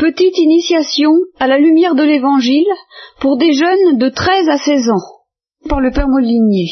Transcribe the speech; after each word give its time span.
Petite 0.00 0.38
initiation 0.38 1.12
à 1.38 1.46
la 1.46 1.58
lumière 1.58 1.94
de 1.94 2.02
l'Évangile 2.02 2.64
pour 3.20 3.36
des 3.36 3.52
jeunes 3.52 3.98
de 3.98 4.08
13 4.08 4.48
à 4.48 4.56
16 4.56 4.88
ans, 4.88 5.68
par 5.68 5.78
le 5.80 5.90
Père 5.90 6.08
Molinier. 6.08 6.68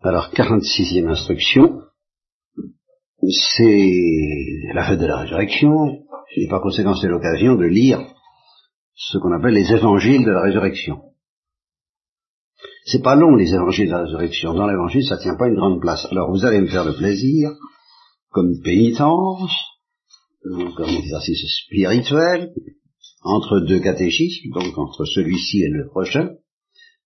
Alors, 0.00 0.28
46e 0.32 1.10
instruction, 1.10 1.80
c'est 3.28 4.72
la 4.74 4.86
fête 4.86 5.00
de 5.00 5.06
la 5.06 5.16
résurrection, 5.22 6.04
et 6.36 6.46
par 6.46 6.62
conséquent 6.62 6.94
c'est 6.94 7.08
l'occasion 7.08 7.56
de 7.56 7.66
lire 7.66 7.98
ce 8.94 9.18
qu'on 9.18 9.32
appelle 9.32 9.54
les 9.54 9.72
évangiles 9.72 10.24
de 10.24 10.30
la 10.30 10.42
résurrection. 10.42 11.02
C'est 12.84 13.02
pas 13.02 13.16
long 13.16 13.34
les 13.34 13.52
évangiles 13.52 13.88
de 13.88 13.92
la 13.92 14.04
résurrection. 14.04 14.54
Dans 14.54 14.68
l'évangile, 14.68 15.02
ça 15.02 15.18
tient 15.18 15.36
pas 15.36 15.48
une 15.48 15.56
grande 15.56 15.80
place. 15.80 16.06
Alors 16.12 16.30
vous 16.30 16.44
allez 16.44 16.60
me 16.60 16.68
faire 16.68 16.84
le 16.84 16.94
plaisir, 16.94 17.50
comme 18.30 18.60
pénitence, 18.62 19.71
comme 20.76 20.90
exercice 20.90 21.44
spirituel, 21.64 22.52
entre 23.22 23.60
deux 23.60 23.80
catéchismes, 23.80 24.50
donc 24.52 24.76
entre 24.76 25.04
celui-ci 25.04 25.62
et 25.62 25.68
le 25.68 25.86
prochain, 25.88 26.30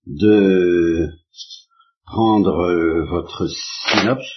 de 0.06 1.09
prendre 2.06 2.60
euh, 2.60 3.04
votre 3.10 3.46
synopse, 3.46 4.28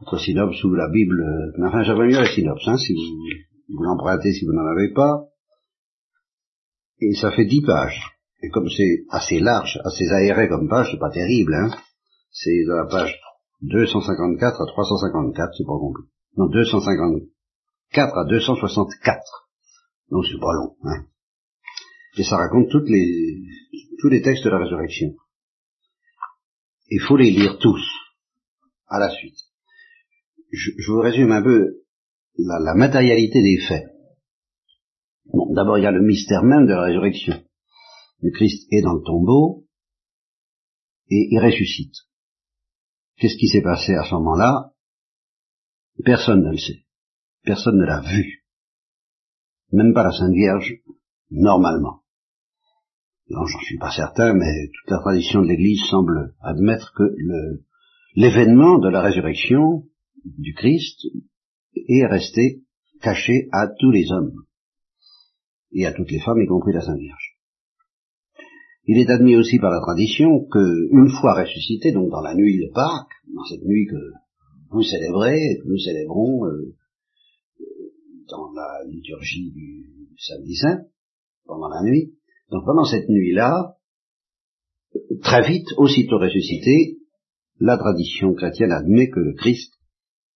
votre 0.00 0.18
synopse 0.18 0.64
ou 0.64 0.74
la 0.74 0.88
Bible, 0.90 1.20
euh, 1.20 1.66
enfin 1.66 1.82
j'avais 1.82 2.06
mieux 2.06 2.20
la 2.20 2.32
synopse, 2.32 2.66
hein, 2.66 2.76
si 2.76 2.94
vous, 2.94 3.82
l'empruntez 3.82 4.32
si 4.32 4.44
vous 4.44 4.52
n'en 4.52 4.66
avez 4.66 4.92
pas, 4.92 5.26
et 7.00 7.14
ça 7.14 7.30
fait 7.30 7.44
dix 7.44 7.62
pages. 7.62 8.00
Et 8.42 8.48
comme 8.48 8.68
c'est 8.68 9.04
assez 9.10 9.38
large, 9.38 9.78
assez 9.84 10.08
aéré 10.08 10.48
comme 10.48 10.68
page, 10.68 10.88
c'est 10.90 10.98
pas 10.98 11.10
terrible, 11.10 11.54
hein. 11.54 11.70
C'est 12.32 12.64
de 12.64 12.72
la 12.72 12.86
page 12.86 13.20
254 13.60 14.62
à 14.62 14.66
354, 14.66 15.50
c'est 15.56 15.64
pas 15.64 15.78
compris. 15.78 16.04
Non, 16.36 16.48
254 17.92 18.18
à 18.18 18.24
264. 18.24 19.48
Donc 20.10 20.24
c'est 20.26 20.40
pas 20.40 20.52
long, 20.52 20.76
hein. 20.84 21.06
Et 22.18 22.24
ça 22.24 22.36
raconte 22.36 22.70
toutes 22.70 22.88
les, 22.88 23.42
tous 24.00 24.08
les 24.08 24.20
textes 24.20 24.44
de 24.44 24.50
la 24.50 24.58
résurrection. 24.58 25.14
Il 26.90 27.00
faut 27.00 27.16
les 27.16 27.30
lire 27.30 27.58
tous, 27.58 27.82
à 28.88 28.98
la 28.98 29.10
suite. 29.10 29.38
Je, 30.52 30.70
je 30.76 30.92
vous 30.92 31.00
résume 31.00 31.32
un 31.32 31.42
peu 31.42 31.84
la, 32.36 32.58
la 32.58 32.74
matérialité 32.74 33.40
des 33.40 33.58
faits. 33.66 33.86
Bon, 35.32 35.52
d'abord 35.54 35.78
il 35.78 35.84
y 35.84 35.86
a 35.86 35.90
le 35.90 36.02
mystère 36.02 36.42
même 36.42 36.66
de 36.66 36.74
la 36.74 36.82
résurrection 36.82 37.42
le 38.22 38.30
Christ 38.30 38.72
est 38.72 38.82
dans 38.82 38.94
le 38.94 39.02
tombeau 39.02 39.66
et 41.10 41.28
il 41.30 41.38
ressuscite. 41.40 41.94
Qu'est-ce 43.16 43.36
qui 43.36 43.48
s'est 43.48 43.62
passé 43.62 43.94
à 43.94 44.04
ce 44.04 44.14
moment-là? 44.14 44.72
Personne 46.04 46.42
ne 46.42 46.52
le 46.52 46.58
sait. 46.58 46.86
Personne 47.44 47.78
ne 47.78 47.84
l'a 47.84 48.00
vu. 48.00 48.44
Même 49.72 49.94
pas 49.94 50.04
la 50.04 50.12
Sainte 50.12 50.34
Vierge, 50.34 50.74
normalement. 51.30 52.02
Non, 53.30 53.46
j'en 53.46 53.60
suis 53.60 53.78
pas 53.78 53.90
certain, 53.90 54.34
mais 54.34 54.68
toute 54.68 54.90
la 54.90 54.98
tradition 54.98 55.42
de 55.42 55.48
l'Église 55.48 55.82
semble 55.90 56.34
admettre 56.40 56.92
que 56.94 57.04
l'événement 58.14 58.78
de 58.78 58.88
la 58.88 59.00
résurrection 59.00 59.84
du 60.24 60.54
Christ 60.54 61.06
est 61.74 62.06
resté 62.06 62.62
caché 63.00 63.48
à 63.52 63.68
tous 63.68 63.90
les 63.90 64.10
hommes 64.12 64.34
et 65.72 65.86
à 65.86 65.92
toutes 65.92 66.10
les 66.10 66.20
femmes, 66.20 66.42
y 66.42 66.46
compris 66.46 66.72
la 66.72 66.82
Sainte 66.82 66.98
Vierge. 66.98 67.38
Il 68.84 68.98
est 68.98 69.10
admis 69.10 69.36
aussi 69.36 69.58
par 69.58 69.70
la 69.70 69.80
tradition 69.80 70.44
que, 70.44 70.88
une 70.90 71.08
fois 71.08 71.34
ressuscité, 71.34 71.92
donc 71.92 72.10
dans 72.10 72.20
la 72.20 72.34
nuit 72.34 72.58
de 72.58 72.70
Pâques, 72.72 73.14
dans 73.34 73.44
cette 73.44 73.64
nuit 73.64 73.86
que 73.86 74.12
vous 74.70 74.82
célébrez 74.82 75.58
que 75.62 75.68
nous 75.68 75.78
célébrons 75.78 76.46
euh, 76.46 76.74
dans 78.28 78.52
la 78.52 78.84
liturgie 78.86 79.52
du 79.52 80.08
samedi 80.18 80.56
saint, 80.56 80.82
pendant 81.46 81.68
la 81.68 81.82
nuit, 81.82 82.14
donc 82.50 82.64
pendant 82.64 82.84
cette 82.84 83.08
nuit-là, 83.08 83.76
très 85.22 85.46
vite, 85.48 85.68
aussitôt 85.76 86.18
ressuscité, 86.18 86.98
la 87.58 87.78
tradition 87.78 88.34
chrétienne 88.34 88.72
admet 88.72 89.08
que 89.10 89.20
le 89.20 89.34
Christ, 89.34 89.72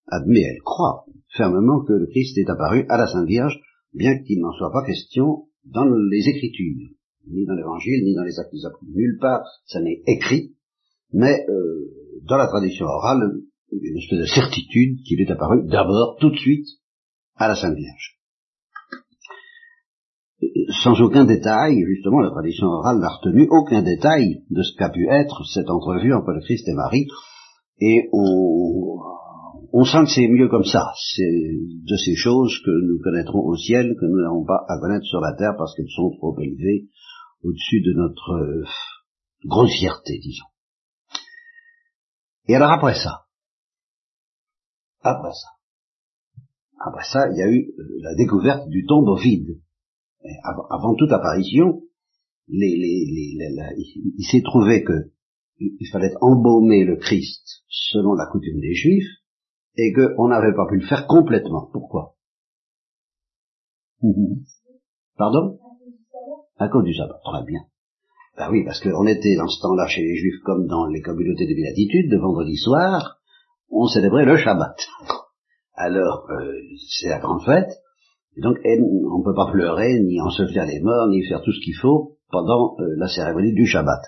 admet, 0.06 0.42
elle 0.42 0.62
croit 0.62 1.04
fermement 1.36 1.84
que 1.84 1.92
le 1.92 2.06
Christ 2.06 2.38
est 2.38 2.48
apparu 2.48 2.86
à 2.88 2.96
la 2.96 3.06
Sainte 3.06 3.26
Vierge, 3.26 3.60
bien 3.92 4.18
qu'il 4.22 4.40
n'en 4.40 4.52
soit 4.52 4.72
pas 4.72 4.84
question 4.84 5.48
dans 5.64 5.84
les 5.84 6.28
Écritures 6.28 6.90
ni 7.28 7.44
dans 7.44 7.54
l'évangile, 7.54 8.04
ni 8.04 8.14
dans 8.14 8.22
les 8.22 8.38
actes 8.38 8.52
des 8.52 8.64
apôtres. 8.64 8.84
Nulle 8.94 9.18
part 9.20 9.44
ça 9.66 9.80
n'est 9.80 10.02
écrit, 10.06 10.54
mais 11.12 11.44
euh, 11.48 11.90
dans 12.22 12.36
la 12.36 12.46
tradition 12.46 12.86
orale, 12.86 13.40
une 13.72 13.98
espèce 13.98 14.20
de 14.20 14.26
certitude 14.26 15.02
qu'il 15.04 15.20
est 15.20 15.30
apparu 15.30 15.66
d'abord, 15.66 16.16
tout 16.20 16.30
de 16.30 16.36
suite, 16.36 16.66
à 17.36 17.48
la 17.48 17.56
Sainte 17.56 17.76
Vierge. 17.76 18.16
Sans 20.82 21.00
aucun 21.00 21.24
détail, 21.24 21.82
justement, 21.86 22.20
la 22.20 22.30
tradition 22.30 22.66
orale 22.66 22.98
n'a 22.98 23.08
retenu 23.08 23.46
aucun 23.50 23.82
détail 23.82 24.42
de 24.50 24.62
ce 24.62 24.76
qu'a 24.76 24.90
pu 24.90 25.08
être 25.08 25.44
cette 25.44 25.70
entrevue 25.70 26.12
entre 26.12 26.32
le 26.32 26.40
Christ 26.40 26.68
et 26.68 26.74
Marie, 26.74 27.06
et 27.78 28.08
on, 28.12 28.98
on 29.72 29.84
sent 29.84 30.04
que 30.04 30.10
c'est 30.10 30.28
mieux 30.28 30.48
comme 30.48 30.64
ça. 30.64 30.92
C'est 31.14 31.22
de 31.22 31.96
ces 31.96 32.14
choses 32.16 32.58
que 32.64 32.70
nous 32.70 32.98
connaîtrons 33.02 33.40
au 33.40 33.56
ciel, 33.56 33.94
que 34.00 34.06
nous 34.06 34.22
n'avons 34.22 34.44
pas 34.44 34.64
à 34.68 34.78
connaître 34.78 35.04
sur 35.04 35.20
la 35.20 35.34
terre 35.36 35.54
parce 35.56 35.74
qu'elles 35.74 35.90
sont 35.94 36.10
trop 36.18 36.38
élevées 36.40 36.88
au-dessus 37.42 37.82
de 37.82 37.92
notre 37.92 38.64
grossièreté, 39.44 40.18
disons. 40.18 40.46
Et 42.48 42.54
alors 42.54 42.70
après 42.70 42.94
ça, 42.94 43.26
après 45.02 45.32
ça, 45.32 45.55
après 46.78 47.04
ça, 47.04 47.28
il 47.30 47.38
y 47.38 47.42
a 47.42 47.50
eu 47.50 47.72
euh, 47.78 47.82
la 48.02 48.14
découverte 48.14 48.68
du 48.68 48.84
tombeau 48.86 49.16
vide. 49.16 49.60
avant, 50.70 50.94
toute 50.94 51.12
apparition, 51.12 51.82
les, 52.48 52.76
les, 52.76 53.36
il, 54.18 54.24
s'est 54.30 54.42
trouvé 54.42 54.84
que 54.84 55.10
il 55.58 55.88
fallait 55.90 56.14
embaumer 56.20 56.84
le 56.84 56.96
Christ 56.96 57.64
selon 57.68 58.14
la 58.14 58.26
coutume 58.26 58.60
des 58.60 58.74
Juifs 58.74 59.08
et 59.76 59.92
qu'on 59.92 60.28
n'avait 60.28 60.54
pas 60.54 60.66
pu 60.68 60.78
le 60.78 60.86
faire 60.86 61.06
complètement. 61.06 61.68
Pourquoi? 61.72 62.14
Pardon? 65.16 65.58
À 66.58 66.68
cause 66.68 66.84
du 66.84 66.94
sabbat, 66.94 67.20
très 67.24 67.44
bien. 67.44 67.60
Ben 68.36 68.50
oui, 68.50 68.64
parce 68.64 68.80
qu'on 68.80 69.06
était 69.06 69.36
dans 69.36 69.48
ce 69.48 69.60
temps-là 69.62 69.86
chez 69.88 70.02
les 70.02 70.16
Juifs 70.16 70.40
comme 70.44 70.66
dans 70.66 70.86
les 70.86 71.00
communautés 71.00 71.46
de 71.46 71.54
béatitude, 71.54 72.10
de 72.10 72.18
vendredi 72.18 72.56
soir, 72.56 73.18
on 73.70 73.86
célébrait 73.86 74.26
le 74.26 74.36
Shabbat. 74.36 74.76
Alors, 75.76 76.26
euh, 76.30 76.52
c'est 76.88 77.10
la 77.10 77.18
grande 77.18 77.44
fête, 77.44 77.70
et 78.36 78.40
donc 78.40 78.56
on 78.64 79.18
ne 79.18 79.24
peut 79.24 79.34
pas 79.34 79.50
pleurer, 79.52 80.00
ni 80.00 80.20
ensevelir 80.22 80.64
les 80.64 80.80
morts, 80.80 81.08
ni 81.08 81.22
faire 81.26 81.42
tout 81.42 81.52
ce 81.52 81.62
qu'il 81.62 81.76
faut 81.76 82.16
pendant 82.30 82.76
euh, 82.80 82.94
la 82.96 83.08
cérémonie 83.08 83.52
du 83.52 83.66
Shabbat. 83.66 84.00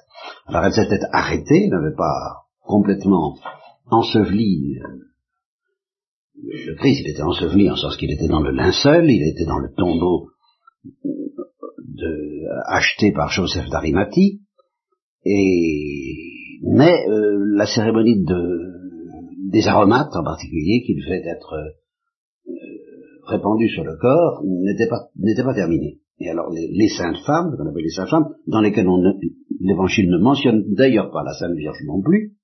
Alors 0.46 0.64
elle 0.64 0.72
s'était 0.72 1.04
arrêtée, 1.12 1.68
n'avait 1.68 1.94
pas 1.94 2.46
complètement 2.60 3.36
enseveli 3.90 4.78
euh, 4.78 5.04
le 6.40 6.74
Christ, 6.76 7.02
il 7.04 7.10
était 7.10 7.22
enseveli 7.22 7.68
en 7.70 7.76
sens 7.76 7.96
qu'il 7.96 8.12
était 8.12 8.28
dans 8.28 8.40
le 8.40 8.52
linceul, 8.52 9.10
il 9.10 9.28
était 9.28 9.44
dans 9.44 9.58
le 9.58 9.70
tombeau 9.76 10.28
acheté 12.66 13.12
par 13.12 13.28
Joseph 13.28 13.68
d'Arimathie, 13.70 14.40
et 15.24 16.60
mais 16.62 16.94
la 17.56 17.66
cérémonie 17.66 18.24
de, 18.24 18.67
des 19.48 19.66
aromates 19.66 20.14
en 20.14 20.24
particulier, 20.24 20.82
qui 20.84 20.94
devait 20.94 21.26
être 21.26 21.54
euh, 21.54 22.52
répandue 23.26 23.68
sur 23.68 23.84
le 23.84 23.96
corps, 23.96 24.42
n'était 24.44 24.88
pas, 24.88 25.08
pas 25.44 25.54
terminée. 25.54 26.00
Et 26.20 26.28
alors 26.28 26.50
les, 26.50 26.88
saintes 26.88 27.18
femmes, 27.24 27.54
qu'on 27.56 27.66
appelle 27.66 27.84
les 27.84 27.90
saintes 27.90 28.10
femmes, 28.10 28.34
dans 28.46 28.60
lesquelles 28.60 28.88
l'évangile 29.60 30.10
ne 30.10 30.18
mentionne 30.18 30.74
d'ailleurs 30.74 31.10
pas 31.10 31.22
la 31.22 31.32
Sainte 31.32 31.56
Vierge 31.56 31.78
non 31.86 32.02
plus, 32.02 32.34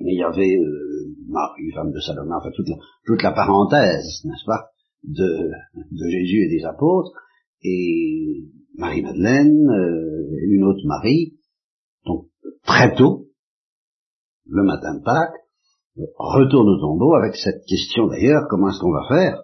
mais 0.00 0.12
il 0.12 0.18
y 0.18 0.22
avait 0.22 0.56
euh, 0.56 1.14
Marie, 1.28 1.70
femme 1.74 1.92
de 1.92 1.98
Salomon, 1.98 2.36
enfin 2.36 2.50
toute 2.54 2.68
la, 2.68 2.76
toute 3.04 3.22
la 3.22 3.32
parenthèse, 3.32 4.24
n'est-ce 4.24 4.46
pas, 4.46 4.70
de, 5.02 5.50
de 5.74 6.08
Jésus 6.08 6.44
et 6.44 6.48
des 6.48 6.64
apôtres, 6.64 7.12
et 7.62 8.44
Marie-Madeleine, 8.76 9.68
euh, 9.68 10.36
une 10.48 10.64
autre 10.64 10.86
Marie, 10.86 11.34
donc 12.06 12.26
très 12.64 12.94
tôt, 12.94 13.26
le 14.46 14.62
matin 14.62 14.98
de 14.98 15.02
Pâques, 15.02 15.40
retourne 16.18 16.68
au 16.68 16.80
tombeau 16.80 17.14
avec 17.14 17.34
cette 17.34 17.64
question 17.66 18.06
d'ailleurs, 18.06 18.46
comment 18.48 18.68
est-ce 18.68 18.80
qu'on 18.80 18.92
va 18.92 19.06
faire? 19.08 19.42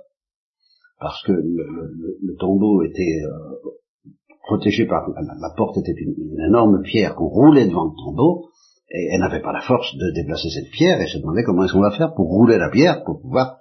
Parce 0.98 1.22
que 1.24 1.32
le, 1.32 2.36
tombeau 2.38 2.82
était 2.82 3.20
euh, 3.24 4.10
protégé 4.44 4.86
par 4.86 5.08
la, 5.08 5.50
porte 5.56 5.76
était 5.78 5.94
une, 5.96 6.40
énorme 6.48 6.82
pierre 6.82 7.14
qu'on 7.14 7.28
roulait 7.28 7.66
devant 7.66 7.84
le 7.84 8.04
tombeau, 8.04 8.48
et 8.90 9.08
elle 9.12 9.20
n'avait 9.20 9.42
pas 9.42 9.52
la 9.52 9.60
force 9.60 9.94
de 9.96 10.12
déplacer 10.14 10.48
cette 10.48 10.70
pierre, 10.70 11.00
et 11.00 11.06
se 11.06 11.18
demandait 11.18 11.42
comment 11.44 11.64
est-ce 11.64 11.72
qu'on 11.72 11.80
va 11.80 11.96
faire 11.96 12.14
pour 12.14 12.28
rouler 12.28 12.56
la 12.56 12.70
pierre, 12.70 13.02
pour 13.04 13.20
pouvoir 13.20 13.58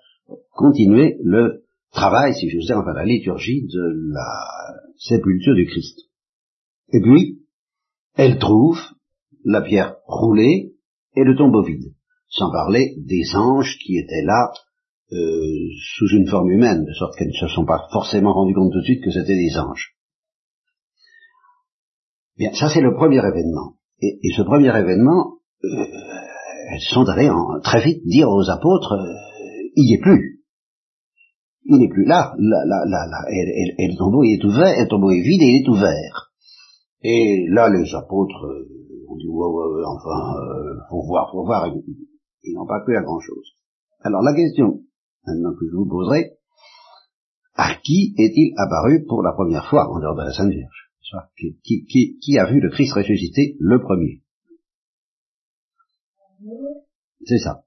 continuer 0.51 1.17
le 1.23 1.65
travail, 1.91 2.33
si 2.33 2.49
je 2.49 2.57
veux 2.57 2.63
dire, 2.63 2.77
enfin 2.77 2.93
la 2.93 3.05
liturgie 3.05 3.65
de 3.67 4.13
la 4.13 4.45
sépulture 4.97 5.55
du 5.55 5.65
Christ. 5.65 5.99
Et 6.93 7.01
puis, 7.01 7.41
elle 8.15 8.37
trouve 8.37 8.79
la 9.43 9.61
pierre 9.61 9.97
roulée 10.05 10.73
et 11.15 11.23
le 11.23 11.35
tombeau 11.35 11.63
vide, 11.63 11.93
sans 12.37 12.51
parler 12.51 12.95
des 12.97 13.23
anges 13.35 13.77
qui 13.85 13.97
étaient 13.97 14.23
là 14.23 14.51
euh, 15.11 15.69
sous 15.97 16.07
une 16.09 16.27
forme 16.27 16.51
humaine, 16.51 16.83
de 16.83 16.93
sorte 16.93 17.15
qu'elles 17.17 17.27
ne 17.29 17.47
se 17.47 17.47
sont 17.47 17.65
pas 17.65 17.87
forcément 17.91 18.33
rendues 18.33 18.53
compte 18.53 18.71
tout 18.71 18.79
de 18.79 18.85
suite 18.85 19.03
que 19.03 19.11
c'était 19.11 19.35
des 19.35 19.57
anges. 19.57 19.95
Bien, 22.37 22.51
ça 22.53 22.69
c'est 22.69 22.81
le 22.81 22.95
premier 22.95 23.19
événement. 23.19 23.75
Et, 24.01 24.19
ce 24.35 24.41
premier 24.41 24.77
événement, 24.77 25.37
euh, 25.63 25.85
elles 26.71 26.81
sont 26.81 27.05
allées 27.05 27.29
en, 27.29 27.59
très 27.61 27.81
vite 27.81 28.05
dire 28.05 28.27
aux 28.29 28.49
apôtres, 28.49 28.93
euh, 28.93 29.69
il 29.75 29.85
n'y 29.85 29.93
est 29.93 30.01
plus. 30.01 30.41
Il 31.65 31.77
n'est 31.79 31.89
plus 31.89 32.05
là. 32.05 32.33
là, 32.37 32.65
là, 32.65 33.07
là. 33.07 33.25
Et, 33.31 33.73
et, 33.77 33.87
le 33.87 33.97
tombeau 33.97 34.23
est 34.23 34.43
ouvert, 34.43 34.75
le 34.77 34.87
tombeau 34.87 35.11
est 35.11 35.21
vide 35.21 35.41
et 35.41 35.45
il 35.45 35.63
est 35.63 35.69
ouvert. 35.69 36.31
Et 37.01 37.45
là, 37.49 37.69
les 37.69 37.93
apôtres 37.95 38.45
euh, 38.45 38.67
ont 39.07 39.15
dit, 39.15 39.27
ouais, 39.27 39.47
ouais, 39.47 39.83
enfin, 39.85 40.35
euh, 40.41 40.75
faut 40.89 41.05
voir, 41.05 41.31
faut 41.31 41.45
voir. 41.45 41.71
Ils 42.45 42.55
n'ont 42.55 42.67
pas 42.67 42.81
cru 42.81 42.95
à 42.95 43.01
grand 43.01 43.19
chose. 43.19 43.53
Alors 44.01 44.21
la 44.21 44.35
question 44.35 44.81
maintenant 45.25 45.53
que 45.53 45.65
je 45.69 45.75
vous 45.75 45.87
poserai, 45.87 46.37
à 47.55 47.75
qui 47.83 48.13
est-il 48.17 48.53
apparu 48.57 49.05
pour 49.07 49.23
la 49.23 49.33
première 49.33 49.67
fois 49.69 49.89
en 49.89 49.99
dehors 49.99 50.15
de 50.15 50.23
la 50.23 50.31
Sainte 50.31 50.51
Vierge? 50.51 50.91
Qui, 51.37 51.85
qui, 51.85 52.17
qui, 52.19 52.37
a 52.39 52.45
vu 52.45 52.59
le 52.59 52.69
Christ 52.69 52.93
ressuscité 52.93 53.55
le 53.59 53.79
premier? 53.79 54.21
C'est 57.25 57.37
ça. 57.37 57.63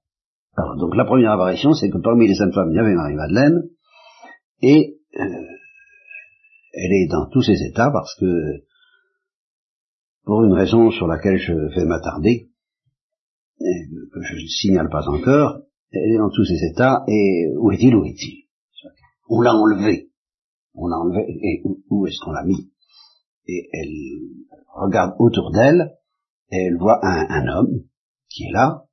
Alors, 0.55 0.77
donc 0.77 0.95
la 0.95 1.05
première 1.05 1.31
apparition, 1.31 1.73
c'est 1.73 1.89
que 1.89 1.97
parmi 1.97 2.27
les 2.27 2.35
saintes 2.35 2.53
femmes, 2.53 2.69
il 2.71 2.75
y 2.75 2.79
avait 2.79 2.93
Marie-Madeleine, 2.93 3.63
et 4.61 4.99
euh, 5.17 5.23
elle 6.73 6.91
est 6.91 7.07
dans 7.09 7.27
tous 7.29 7.41
ses 7.41 7.63
états 7.63 7.89
parce 7.91 8.13
que, 8.19 8.65
pour 10.25 10.43
une 10.43 10.53
raison 10.53 10.91
sur 10.91 11.07
laquelle 11.07 11.37
je 11.37 11.53
vais 11.53 11.85
m'attarder, 11.85 12.48
que 13.59 14.21
je 14.21 14.35
ne 14.35 14.47
signale 14.47 14.89
pas 14.89 15.07
encore, 15.07 15.61
elle 15.91 16.11
est 16.11 16.17
dans 16.17 16.29
tous 16.29 16.45
ses 16.45 16.65
états, 16.71 17.03
et 17.07 17.47
où 17.57 17.71
est-il, 17.71 17.95
où 17.95 18.05
est-il? 18.05 18.45
On 19.27 19.41
l'a 19.41 19.53
enlevé? 19.53 20.11
On 20.73 20.87
l'a 20.87 20.97
enlevé, 20.97 21.25
et 21.27 21.61
où, 21.89 22.07
est-ce 22.07 22.19
qu'on 22.23 22.31
l'a 22.31 22.45
mis? 22.45 22.71
Et 23.47 23.67
elle 23.73 23.89
regarde 24.73 25.15
autour 25.19 25.51
d'elle, 25.51 25.95
et 26.51 26.67
elle 26.67 26.77
voit 26.77 26.99
un, 27.03 27.47
homme 27.47 27.83
qui 28.29 28.43
est 28.45 28.51
là, 28.51 28.85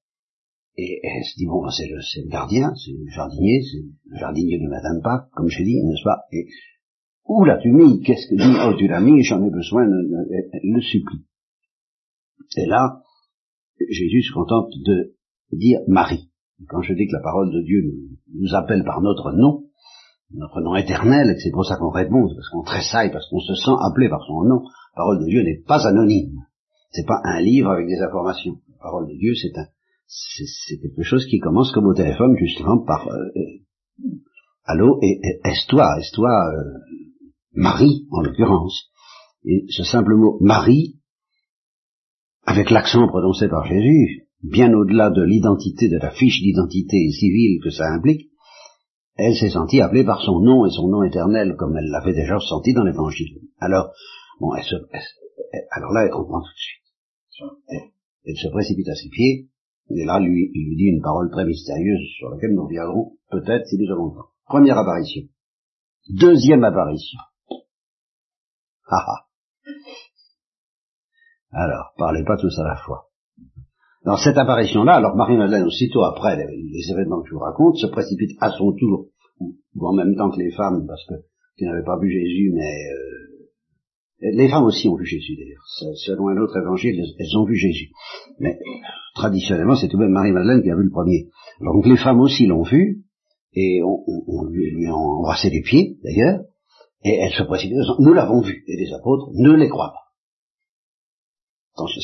et 0.77 1.01
elle 1.03 1.25
se 1.25 1.37
dit, 1.37 1.47
bon, 1.47 1.69
c'est 1.71 1.87
le, 1.87 2.29
gardien, 2.29 2.73
c'est 2.75 2.93
le 2.93 3.09
jardinier, 3.11 3.61
c'est 3.62 3.83
le 4.11 4.19
jardinier 4.19 4.59
du 4.59 4.69
matin 4.69 4.95
de 4.97 5.03
Pâques, 5.03 5.31
comme 5.33 5.49
je 5.49 5.62
dis, 5.62 5.83
n'est-ce 5.83 6.05
pas? 6.05 6.25
Et 6.33 6.49
où 7.27 7.45
l'as-tu 7.45 7.73
mis? 7.73 8.03
Qu'est-ce 8.03 8.29
que 8.29 8.37
dit 8.37 8.57
Oh, 8.65 8.75
tu 8.79 8.87
l'as 8.87 9.01
mis, 9.01 9.23
j'en 9.23 9.43
ai 9.45 9.51
besoin, 9.51 9.85
elle 9.85 10.61
le 10.62 10.81
supplie. 10.81 11.25
Et 12.57 12.67
là, 12.67 13.03
Jésus 13.78 14.23
se 14.23 14.32
contente 14.32 14.70
de 14.84 15.14
dire 15.52 15.81
Marie. 15.88 16.31
Quand 16.69 16.81
je 16.82 16.94
dis 16.94 17.06
que 17.06 17.12
la 17.12 17.23
parole 17.23 17.52
de 17.52 17.62
Dieu 17.62 17.82
nous, 18.34 18.55
appelle 18.55 18.84
par 18.84 19.02
notre 19.02 19.32
nom, 19.32 19.64
notre 20.32 20.61
nom 20.61 20.75
éternel, 20.75 21.31
et 21.31 21.38
c'est 21.38 21.50
pour 21.50 21.67
ça 21.67 21.76
qu'on 21.76 21.90
répond, 21.90 22.26
parce 22.34 22.49
qu'on 22.50 22.62
tressaille, 22.62 23.12
parce 23.12 23.28
qu'on 23.28 23.40
se 23.40 23.55
sent 23.55 23.76
appelé 23.82 24.08
par 24.08 24.25
son 24.26 24.44
nom, 24.44 24.62
la 24.62 24.96
parole 24.96 25.20
de 25.20 25.26
Dieu 25.28 25.43
n'est 25.43 25.62
pas 25.67 25.87
anonyme. 25.87 26.40
C'est 26.90 27.06
pas 27.06 27.20
un 27.25 27.40
livre 27.40 27.70
avec 27.70 27.87
des 27.87 28.00
informations. 28.00 28.56
La 28.70 28.78
parole 28.81 29.06
de 29.08 29.19
Dieu, 29.19 29.34
c'est 29.34 29.56
un, 29.58 29.67
c'est 30.06 30.78
quelque 30.78 31.02
chose 31.02 31.26
qui 31.26 31.38
commence 31.38 31.73
comme 31.73 31.87
au 31.87 31.94
téléphone, 31.94 32.37
justement, 32.38 32.78
par 32.78 33.08
euh, 33.08 33.26
euh 33.37 34.11
allô, 34.64 34.99
et, 35.02 35.20
est-toi, 35.44 35.87
est-toi, 36.00 36.31
euh, 36.31 36.78
Marie, 37.52 38.06
en 38.11 38.23
l'occurrence? 38.23 38.90
Et 39.44 39.67
ce 39.69 39.84
simple 39.84 40.14
mot 40.14 40.38
Marie, 40.40 41.00
avec 42.47 42.71
l'accent 42.71 43.09
prononcé 43.09 43.49
par 43.49 43.67
Jésus, 43.67 44.29
bien 44.43 44.73
au-delà 44.73 45.11
de 45.11 45.23
l'identité, 45.23 45.89
de 45.89 45.99
la 45.99 46.11
fiche 46.11 46.41
d'identité 46.41 47.11
civile 47.11 47.61
que 47.63 47.71
ça 47.71 47.93
implique, 47.93 48.31
elle 49.17 49.35
s'est 49.35 49.51
sentie 49.51 49.81
appelée 49.81 50.05
par 50.05 50.21
son 50.23 50.41
nom 50.41 50.65
et 50.67 50.71
son 50.71 50.89
nom 50.89 51.03
éternel, 51.03 51.57
comme 51.59 51.77
elle 51.77 51.91
l'avait 51.91 52.15
déjà 52.15 52.39
senti 52.39 52.73
dans 52.73 52.85
l'évangile. 52.85 53.41
Alors, 53.59 53.91
bon, 54.41 54.55
elle 54.55 54.65
se, 54.65 54.77
alors 55.71 55.93
là, 55.93 56.05
elle 56.05 56.11
comprend 56.11 56.41
tout 56.41 56.53
de 56.53 56.57
suite. 56.57 56.83
Elle, 58.25 58.37
se 58.37 58.49
précipite 58.49 58.89
à 58.89 58.95
ses 58.95 59.09
pieds, 59.09 59.49
et 59.91 60.05
là, 60.05 60.21
lui, 60.21 60.51
il 60.55 60.69
lui 60.69 60.77
dit 60.77 60.85
une 60.85 61.03
parole 61.03 61.31
très 61.31 61.45
mystérieuse 61.45 62.09
sur 62.19 62.29
laquelle 62.31 62.55
nous 62.55 62.65
reviendrons 62.65 63.13
peut-être 63.31 63.67
si 63.67 63.77
nous 63.79 63.93
avons 63.93 64.07
le 64.07 64.15
temps. 64.15 64.29
Première 64.47 64.79
apparition. 64.79 65.23
Deuxième 66.09 66.65
apparition. 66.65 67.19
Ah 68.89 69.27
Alors, 71.53 71.93
parlez 71.97 72.25
pas 72.25 72.37
tous 72.37 72.59
à 72.59 72.65
la 72.65 72.77
fois. 72.77 73.07
Dans 74.05 74.17
cette 74.17 74.39
apparition-là, 74.39 74.95
alors 74.95 75.17
Marie-Madeleine, 75.17 75.65
aussitôt 75.65 76.05
après 76.05 76.37
les, 76.37 76.93
événements 76.93 77.23
que 77.23 77.29
je 77.29 77.35
vous 77.35 77.41
raconte, 77.41 77.77
se 77.77 77.89
précipite 77.89 78.37
à 78.41 78.51
son 78.51 78.73
tour, 78.73 79.09
ou, 79.41 79.57
en 79.81 79.93
même 79.93 80.15
temps 80.15 80.31
que 80.31 80.39
les 80.39 80.53
femmes, 80.53 80.87
parce 80.87 81.05
que 81.07 81.15
qui 81.59 81.65
n'avaient 81.65 81.85
pas 81.85 81.99
vu 81.99 82.11
Jésus, 82.11 82.53
mais 82.55 82.63
euh, 82.63 84.31
les 84.37 84.49
femmes 84.49 84.65
aussi 84.65 84.89
ont 84.89 84.97
vu 84.97 85.07
Jésus 85.07 85.37
d'ailleurs. 85.37 85.95
Selon 85.97 86.29
un 86.29 86.37
autre 86.37 86.57
évangile, 86.57 87.03
elles 87.19 87.37
ont 87.39 87.45
vu 87.45 87.57
Jésus. 87.57 87.91
Mais 88.39 88.59
traditionnellement, 89.15 89.75
c'est 89.75 89.89
tout 89.89 89.97
de 89.97 90.03
même 90.03 90.13
Marie-Madeleine 90.13 90.63
qui 90.63 90.71
a 90.71 90.77
vu 90.77 90.85
le 90.85 90.91
premier. 90.91 91.29
Donc 91.61 91.87
les 91.87 91.97
femmes 91.97 92.21
aussi 92.21 92.47
l'ont 92.47 92.63
vu, 92.63 93.03
et 93.55 93.81
on, 93.83 94.45
lui, 94.45 94.71
lui, 94.71 94.87
a 94.87 94.95
embrassé 94.95 95.51
les 95.51 95.63
pieds, 95.63 95.97
d'ailleurs, 96.05 96.41
et 97.03 97.15
elles 97.15 97.33
se 97.33 97.43
précipitent, 97.43 97.79
nous 97.99 98.13
l'avons 98.13 98.43
vu, 98.43 98.65
et 98.69 98.77
les 98.77 98.93
apôtres 98.93 99.31
ne 99.35 99.53
les 99.53 99.69
croient 99.69 99.93
pas. 99.93 100.06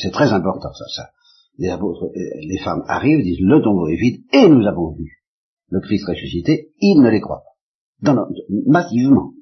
C'est 0.01 0.11
très 0.11 0.31
important 0.31 0.71
ça, 0.73 0.85
ça 0.95 1.09
les 1.57 1.69
apôtres, 1.69 2.05
euh, 2.05 2.09
les 2.41 2.57
femmes 2.63 2.83
arrivent, 2.87 3.23
disent 3.23 3.41
le 3.41 3.61
tombeau 3.61 3.87
est 3.87 3.95
vide, 3.95 4.23
et 4.33 4.47
nous 4.49 4.65
avons 4.67 4.93
vu 4.93 5.23
le 5.69 5.79
Christ 5.81 6.07
ressuscité, 6.07 6.71
ils 6.79 7.01
ne 7.01 7.09
les 7.09 7.21
croient 7.21 7.43
pas. 7.43 8.13
Non, 8.13 8.21
non, 8.21 8.27
massivement. 8.67 9.33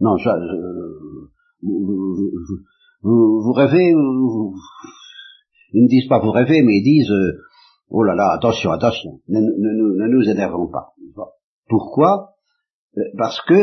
Non, 0.00 0.16
ça, 0.18 0.36
vous, 3.02 3.52
rêvez, 3.52 3.90
ils 5.72 5.82
ne 5.82 5.88
disent 5.88 6.08
pas 6.08 6.20
vous 6.20 6.32
rêvez, 6.32 6.62
mais 6.62 6.78
ils 6.78 6.82
disent, 6.82 7.10
euh, 7.10 7.38
oh 7.90 8.02
là 8.02 8.14
là, 8.14 8.32
attention, 8.32 8.70
attention, 8.72 9.20
ne, 9.28 9.40
nous 9.40 10.28
énervons 10.28 10.68
pas. 10.68 10.94
Pourquoi? 11.68 12.34
Euh, 12.96 13.02
Parce 13.16 13.40
que 13.42 13.54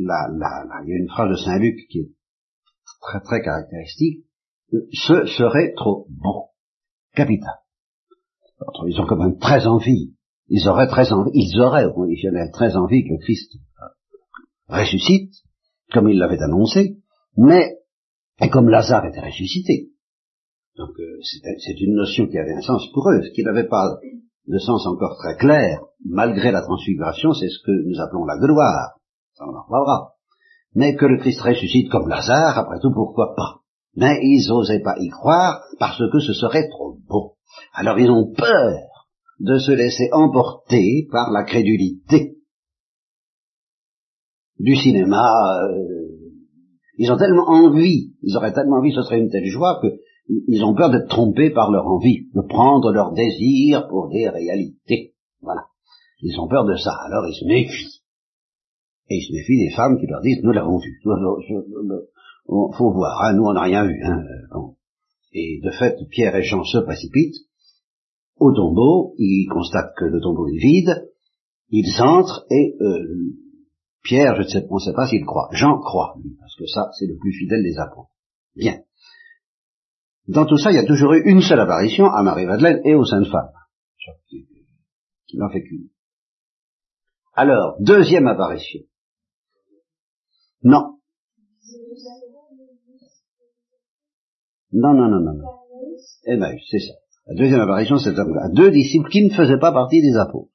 là, 0.00 0.28
il 0.84 0.88
y 0.88 0.92
a 0.92 0.98
une 0.98 1.08
phrase 1.08 1.30
de 1.30 1.36
Saint 1.36 1.58
Luc 1.58 1.86
qui 1.88 2.00
est 2.00 2.10
très 3.00 3.20
très 3.20 3.42
caractéristique, 3.42 4.24
ce 4.70 5.26
serait 5.26 5.72
trop 5.74 6.06
bon. 6.10 6.48
Capital. 7.14 7.54
Ils 8.86 9.00
ont 9.00 9.06
quand 9.06 9.16
même 9.16 9.38
très 9.38 9.66
envie. 9.66 10.14
Ils 10.48 10.68
auraient 10.68 10.88
très 10.88 11.12
envie, 11.12 11.30
ils 11.34 11.60
auraient 11.60 11.84
au 11.84 11.92
conditionnel 11.92 12.50
très 12.52 12.76
envie 12.76 13.04
que 13.04 13.22
Christ 13.22 13.52
ressuscite, 14.68 15.32
comme 15.92 16.08
il 16.08 16.18
l'avait 16.18 16.42
annoncé, 16.42 16.98
mais, 17.36 17.78
et 18.40 18.48
comme 18.48 18.68
Lazare 18.68 19.06
était 19.06 19.20
ressuscité. 19.20 19.90
Donc 20.76 20.90
euh, 20.98 21.18
c'est 21.22 21.80
une 21.80 21.94
notion 21.94 22.26
qui 22.26 22.38
avait 22.38 22.54
un 22.54 22.60
sens 22.60 22.90
pour 22.92 23.10
eux, 23.10 23.22
ce 23.22 23.30
qui 23.32 23.42
n'avait 23.42 23.68
pas 23.68 23.98
de 24.46 24.58
sens 24.58 24.86
encore 24.86 25.16
très 25.18 25.36
clair, 25.36 25.80
malgré 26.04 26.50
la 26.50 26.62
transfiguration, 26.62 27.32
c'est 27.32 27.48
ce 27.48 27.58
que 27.64 27.72
nous 27.86 28.00
appelons 28.00 28.24
la 28.24 28.38
gloire. 28.38 28.98
Ça 29.34 29.44
on 29.46 29.54
en 29.54 29.62
reparlera. 29.62 30.14
Mais 30.78 30.94
que 30.94 31.06
le 31.06 31.18
Christ 31.18 31.40
ressuscite 31.40 31.90
comme 31.90 32.06
Lazare, 32.06 32.56
après 32.56 32.78
tout, 32.80 32.92
pourquoi 32.94 33.34
pas? 33.34 33.62
Mais 33.96 34.20
ils 34.22 34.46
n'osaient 34.48 34.80
pas 34.80 34.94
y 35.00 35.08
croire 35.08 35.60
parce 35.80 35.98
que 35.98 36.20
ce 36.20 36.32
serait 36.32 36.68
trop 36.68 36.98
beau. 37.08 37.34
Alors 37.72 37.98
ils 37.98 38.08
ont 38.08 38.32
peur 38.32 38.78
de 39.40 39.58
se 39.58 39.72
laisser 39.72 40.08
emporter 40.12 41.08
par 41.10 41.32
la 41.32 41.42
crédulité 41.42 42.36
du 44.60 44.76
cinéma. 44.76 45.26
Euh, 45.64 46.06
ils 46.96 47.10
ont 47.10 47.16
tellement 47.16 47.48
envie, 47.48 48.12
ils 48.22 48.36
auraient 48.36 48.52
tellement 48.52 48.76
envie, 48.76 48.94
ce 48.94 49.02
serait 49.02 49.18
une 49.18 49.30
telle 49.30 49.46
joie 49.46 49.80
que 49.82 49.88
ils 50.28 50.62
ont 50.62 50.76
peur 50.76 50.90
d'être 50.90 51.08
trompés 51.08 51.50
par 51.50 51.72
leur 51.72 51.88
envie, 51.88 52.28
de 52.36 52.42
prendre 52.48 52.92
leur 52.92 53.14
désir 53.14 53.88
pour 53.88 54.10
des 54.10 54.28
réalités. 54.28 55.16
Voilà. 55.40 55.62
Ils 56.20 56.38
ont 56.38 56.46
peur 56.46 56.66
de 56.66 56.76
ça, 56.76 56.92
alors 57.04 57.26
ils 57.26 57.34
se 57.34 57.46
méfient. 57.46 57.97
Et 59.10 59.16
ils 59.16 59.26
se 59.26 59.32
méfient 59.32 59.68
des 59.68 59.74
femmes 59.74 59.98
qui 59.98 60.06
leur 60.06 60.20
disent, 60.20 60.42
nous 60.42 60.52
l'avons 60.52 60.78
vu 60.78 61.00
faut 62.48 62.92
voir, 62.92 63.22
hein, 63.22 63.34
nous 63.34 63.44
on 63.44 63.52
n'a 63.52 63.62
rien 63.62 63.86
vu. 63.86 64.00
Hein, 64.02 64.22
Et 65.32 65.60
de 65.62 65.70
fait, 65.70 65.96
Pierre 66.10 66.34
et 66.36 66.42
Jean 66.42 66.64
se 66.64 66.78
précipitent 66.78 67.46
au 68.38 68.52
tombeau, 68.54 69.14
ils 69.18 69.48
constatent 69.50 69.94
que 69.96 70.04
le 70.04 70.20
tombeau 70.20 70.48
est 70.48 70.58
vide, 70.58 71.10
ils 71.70 72.00
entrent 72.00 72.46
et 72.50 72.76
euh, 72.80 73.34
Pierre, 74.02 74.36
je 74.36 74.42
ne 74.42 74.46
sais, 74.46 74.66
on 74.70 74.78
sait 74.78 74.94
pas 74.94 75.06
s'il 75.06 75.24
croit. 75.24 75.48
Jean 75.52 75.78
croit, 75.80 76.14
parce 76.38 76.56
que 76.56 76.66
ça, 76.66 76.88
c'est 76.98 77.06
le 77.06 77.16
plus 77.18 77.32
fidèle 77.32 77.62
des 77.62 77.78
apôtres. 77.78 78.10
Bien. 78.54 78.80
Dans 80.28 80.46
tout 80.46 80.56
ça, 80.56 80.70
il 80.70 80.76
y 80.76 80.78
a 80.78 80.86
toujours 80.86 81.14
eu 81.14 81.22
une 81.24 81.40
seule 81.40 81.60
apparition 81.60 82.06
à 82.06 82.22
Marie-Madeleine 82.22 82.80
et 82.84 82.94
aux 82.94 83.04
saintes 83.04 83.26
femmes. 83.26 83.50
Il 85.30 85.38
n'en 85.38 85.50
fait 85.50 85.62
qu'une. 85.62 85.88
Alors, 87.34 87.76
deuxième 87.80 88.26
apparition. 88.26 88.80
Non, 90.62 90.98
Non, 94.72 94.92
non, 94.92 95.08
non, 95.08 95.20
non, 95.20 95.34
non. 95.34 95.48
Emmaüs, 96.26 96.62
c'est 96.70 96.80
ça. 96.80 96.92
La 97.26 97.34
deuxième 97.34 97.60
apparition, 97.60 97.98
c'est 97.98 98.18
à 98.18 98.48
deux 98.50 98.70
disciples 98.70 99.08
qui 99.10 99.24
ne 99.24 99.34
faisaient 99.34 99.58
pas 99.58 99.72
partie 99.72 100.02
des 100.02 100.16
apôtres 100.16 100.52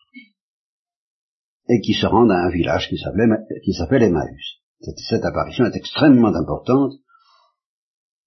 et 1.69 1.79
qui 1.81 1.93
se 1.93 2.05
rendent 2.05 2.31
à 2.31 2.45
un 2.45 2.50
village 2.50 2.89
qui 2.89 2.98
s'appelle 2.98 4.03
Emmaüs. 4.03 4.62
Cette, 4.81 5.00
cette 5.00 5.25
apparition 5.25 5.65
est 5.65 5.75
extrêmement 5.75 6.36
importante 6.36 6.93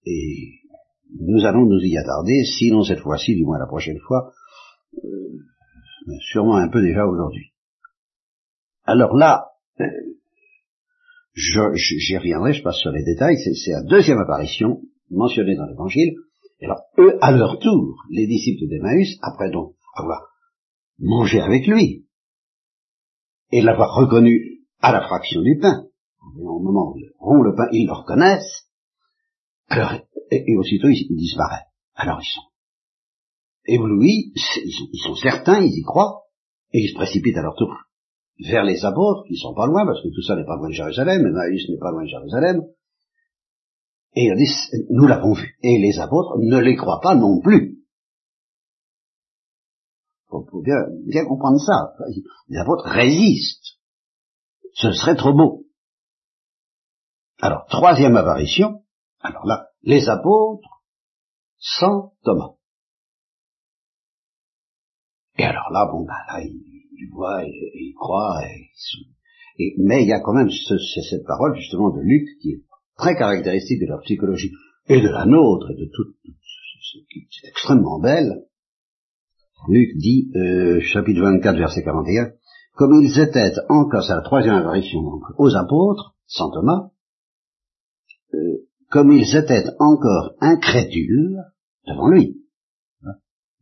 et 0.05 0.61
nous 1.19 1.45
allons 1.45 1.65
nous 1.65 1.79
y 1.79 1.97
attarder, 1.97 2.43
sinon 2.43 2.83
cette 2.83 2.99
fois-ci, 2.99 3.35
du 3.35 3.45
moins 3.45 3.59
la 3.59 3.67
prochaine 3.67 3.99
fois, 3.99 4.33
euh, 5.03 6.19
sûrement 6.31 6.55
un 6.55 6.69
peu 6.69 6.81
déjà 6.81 7.05
aujourd'hui. 7.05 7.53
Alors 8.83 9.15
là, 9.15 9.51
euh, 9.79 9.85
j'y 11.37 12.17
reviendrai, 12.17 12.53
je 12.53 12.63
passe 12.63 12.79
sur 12.79 12.91
les 12.91 13.03
détails, 13.03 13.37
c'est 13.37 13.71
la 13.71 13.83
deuxième 13.83 14.17
apparition 14.17 14.81
mentionnée 15.11 15.55
dans 15.55 15.67
l'évangile, 15.67 16.15
alors 16.61 16.81
eux, 16.97 17.17
à 17.21 17.31
leur 17.31 17.59
tour, 17.59 18.03
les 18.09 18.25
disciples 18.25 18.67
d'Emmaüs, 18.67 19.17
après 19.21 19.51
donc 19.51 19.75
avoir 19.95 20.27
mangé 20.97 21.39
avec 21.39 21.67
lui, 21.67 22.07
et 23.51 23.61
l'avoir 23.61 23.93
reconnu 23.93 24.63
à 24.81 24.91
la 24.91 25.01
fraction 25.01 25.41
du 25.41 25.59
pain, 25.59 25.85
au 26.39 26.59
moment 26.59 26.91
où 26.91 26.97
ils 26.97 27.05
le 27.05 27.55
pain, 27.55 27.67
ils 27.71 27.85
le 27.85 27.93
reconnaissent, 27.93 28.67
et, 30.31 30.57
aussitôt 30.57 30.89
il, 30.89 31.15
disparaît. 31.15 31.65
Alors 31.93 32.19
ils 32.21 32.25
sont 32.25 32.47
éblouis, 33.65 34.31
ils 34.35 34.73
sont, 34.73 34.87
ils 34.91 35.01
sont 35.03 35.15
certains, 35.15 35.61
ils 35.61 35.77
y 35.77 35.83
croient, 35.83 36.23
et 36.73 36.79
ils 36.79 36.89
se 36.89 36.95
précipitent 36.95 37.37
à 37.37 37.43
leur 37.43 37.55
tour 37.55 37.86
vers 38.39 38.63
les 38.63 38.83
apôtres, 38.85 39.25
qui 39.27 39.35
sont 39.35 39.53
pas 39.53 39.65
loin, 39.65 39.85
parce 39.85 40.01
que 40.01 40.09
tout 40.09 40.21
ça 40.21 40.35
n'est 40.35 40.45
pas 40.45 40.55
loin 40.55 40.69
de 40.69 40.73
Jérusalem, 40.73 41.25
Emmaüs 41.25 41.69
n'est 41.69 41.79
pas 41.79 41.91
loin 41.91 42.03
de 42.03 42.09
Jérusalem, 42.09 42.61
et 44.15 44.29
nous 44.89 45.05
l'avons 45.05 45.33
vu. 45.33 45.57
Et 45.61 45.77
les 45.79 45.99
apôtres 45.99 46.37
ne 46.39 46.57
les 46.57 46.75
croient 46.75 47.01
pas 47.01 47.15
non 47.15 47.39
plus. 47.39 47.77
Faut, 50.27 50.45
faut 50.49 50.61
bien, 50.61 50.75
bien 51.05 51.25
comprendre 51.25 51.59
ça. 51.59 51.93
Les 52.47 52.57
apôtres 52.57 52.85
résistent. 52.85 53.77
Ce 54.73 54.91
serait 54.91 55.15
trop 55.15 55.33
beau. 55.33 55.65
Alors, 57.39 57.65
troisième 57.67 58.15
apparition, 58.15 58.83
alors 59.19 59.45
là, 59.45 59.67
les 59.83 60.09
apôtres 60.09 60.83
sans 61.59 62.13
Thomas. 62.23 62.55
Et 65.37 65.43
alors 65.43 65.69
là, 65.71 65.85
bon, 65.91 66.05
ben 66.05 66.15
là, 66.27 66.41
il 66.41 66.66
voit 67.11 67.45
et, 67.45 67.71
il 67.75 67.93
croit, 67.95 68.41
et, 69.59 69.75
mais 69.77 70.03
il 70.03 70.09
y 70.09 70.13
a 70.13 70.19
quand 70.19 70.33
même 70.33 70.49
cette 70.49 71.25
parole 71.25 71.55
justement 71.55 71.89
de 71.89 72.01
Luc 72.01 72.27
qui 72.41 72.51
est 72.51 72.61
très 72.97 73.15
caractéristique 73.15 73.81
de 73.81 73.87
leur 73.87 74.01
psychologie 74.01 74.51
et 74.87 75.01
de 75.01 75.07
la 75.07 75.25
nôtre 75.25 75.71
et 75.71 75.75
de 75.75 75.89
tout, 75.93 76.13
c'est 77.31 77.47
extrêmement 77.47 77.99
belle. 77.99 78.43
Luc 79.69 79.97
dit, 79.97 80.31
euh, 80.35 80.79
chapitre 80.81 81.21
24, 81.21 81.57
verset 81.57 81.83
41, 81.83 82.31
comme 82.75 83.01
ils 83.01 83.19
étaient 83.19 83.53
encore, 83.69 84.03
c'est 84.03 84.13
la 84.13 84.21
troisième 84.21 84.55
apparition 84.55 85.01
donc, 85.01 85.23
aux 85.37 85.55
apôtres, 85.55 86.15
sans 86.27 86.51
Thomas, 86.51 86.91
euh, 88.33 88.67
comme 88.89 89.11
ils 89.11 89.35
étaient 89.35 89.65
encore 89.79 90.35
incrédules 90.39 91.37
devant 91.87 92.09
lui. 92.09 92.43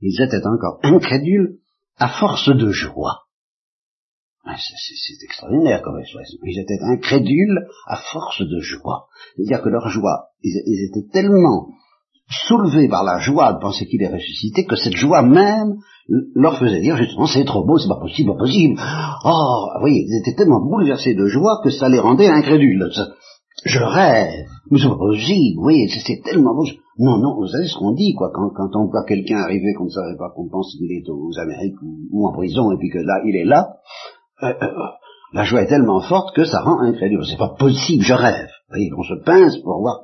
Ils 0.01 0.21
étaient 0.21 0.45
encore 0.45 0.79
incrédules 0.83 1.59
à 1.97 2.09
force 2.09 2.49
de 2.49 2.69
joie. 2.71 3.24
C'est 4.45 5.23
extraordinaire 5.23 5.81
comme 5.81 5.99
expression. 5.99 6.37
Ils 6.43 6.59
étaient 6.59 6.79
incrédules 6.81 7.67
à 7.87 7.97
force 7.97 8.41
de 8.41 8.59
joie. 8.59 9.07
C'est-à-dire 9.35 9.61
que 9.63 9.69
leur 9.69 9.89
joie, 9.89 10.29
ils, 10.43 10.89
étaient 10.89 11.07
tellement 11.11 11.69
soulevés 12.47 12.87
par 12.87 13.03
la 13.03 13.19
joie 13.19 13.53
de 13.53 13.59
penser 13.59 13.85
qu'il 13.85 14.01
est 14.03 14.13
ressuscité 14.13 14.65
que 14.65 14.75
cette 14.75 14.95
joie 14.95 15.23
même 15.23 15.77
leur 16.35 16.57
faisait 16.59 16.81
dire 16.81 16.95
justement 16.97 17.27
c'est 17.27 17.45
trop 17.45 17.65
beau, 17.65 17.77
c'est 17.77 17.87
pas 17.87 17.99
possible, 17.99 18.31
pas 18.31 18.37
possible. 18.37 18.79
Oh, 19.25 19.67
vous 19.75 19.79
voyez, 19.79 20.05
ils 20.07 20.19
étaient 20.21 20.35
tellement 20.35 20.61
bouleversés 20.61 21.15
de 21.15 21.25
joie 21.25 21.61
que 21.63 21.71
ça 21.71 21.89
les 21.89 21.99
rendait 21.99 22.27
incrédules. 22.27 22.87
Je 23.65 23.79
rêve, 23.79 24.45
mais 24.69 24.79
c'est 24.79 24.89
pas 24.89 24.97
possible, 24.97 25.59
oui, 25.63 25.87
c'est 25.89 26.21
tellement 26.21 26.53
beau. 26.53 26.65
Non, 26.97 27.17
non, 27.17 27.35
vous 27.35 27.47
savez 27.47 27.67
ce 27.67 27.77
qu'on 27.77 27.91
dit, 27.91 28.13
quoi, 28.13 28.31
quand, 28.33 28.51
quand 28.51 28.69
on 28.75 28.87
voit 28.87 29.03
quelqu'un 29.05 29.37
arriver 29.37 29.73
qu'on 29.73 29.85
ne 29.85 29.89
savait 29.89 30.17
pas 30.17 30.29
qu'on 30.29 30.47
pense 30.47 30.75
qu'il 30.77 30.91
est 30.91 31.09
aux 31.09 31.37
Amériques 31.39 31.75
ou, 32.11 32.25
en 32.27 32.31
prison, 32.31 32.71
et 32.71 32.77
puis 32.77 32.89
que 32.89 32.99
là, 32.99 33.21
il 33.25 33.35
est 33.35 33.43
là, 33.43 33.77
euh, 34.43 34.47
euh, 34.47 34.67
la 35.33 35.43
joie 35.43 35.63
est 35.63 35.67
tellement 35.67 36.01
forte 36.01 36.35
que 36.35 36.45
ça 36.45 36.61
rend 36.61 36.79
incrédule. 36.81 37.25
C'est 37.25 37.37
pas 37.37 37.55
possible, 37.57 38.03
je 38.03 38.13
rêve. 38.13 38.49
Vous 38.67 38.75
voyez, 38.75 38.89
on 38.97 39.03
se 39.03 39.23
pince 39.23 39.57
pour 39.59 39.79
voir. 39.79 40.01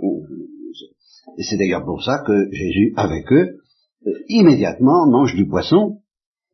Et 1.38 1.44
c'est 1.44 1.58
d'ailleurs 1.58 1.86
pour 1.86 2.04
ça 2.04 2.24
que 2.26 2.52
Jésus, 2.52 2.94
avec 2.96 3.32
eux, 3.32 3.60
euh, 4.08 4.12
immédiatement 4.28 5.10
mange 5.10 5.36
du 5.36 5.48
poisson 5.48 6.02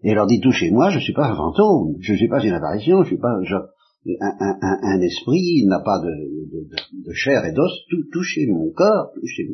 et 0.03 0.13
leur 0.13 0.27
dit 0.27 0.39
touchez-moi, 0.41 0.91
je 0.91 0.99
suis 0.99 1.13
pas 1.13 1.31
un 1.31 1.35
fantôme, 1.35 1.95
je 2.01 2.13
suis 2.13 2.27
pas 2.27 2.43
une 2.43 2.53
apparition, 2.53 3.03
je 3.03 3.07
suis 3.07 3.17
pas 3.17 3.33
un, 3.33 5.01
esprit, 5.01 5.41
il 5.61 5.67
n'a 5.67 5.79
pas 5.79 5.99
de, 5.99 7.13
chair 7.13 7.45
et 7.45 7.51
d'os, 7.51 7.71
touchez 8.11 8.45
mon 8.47 8.71
corps, 8.71 9.11
touchez 9.15 9.47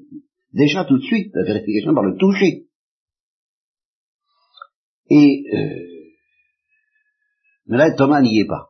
déjà 0.54 0.84
tout 0.84 0.98
de 0.98 1.04
suite 1.04 1.32
la 1.34 1.44
vérification 1.44 1.94
par 1.94 2.04
le 2.04 2.18
toucher. 2.18 2.68
Et 5.10 5.46
mais 7.74 7.80
là, 7.80 7.92
Thomas 7.92 8.22
n'y 8.22 8.40
est 8.40 8.46
pas. 8.46 8.70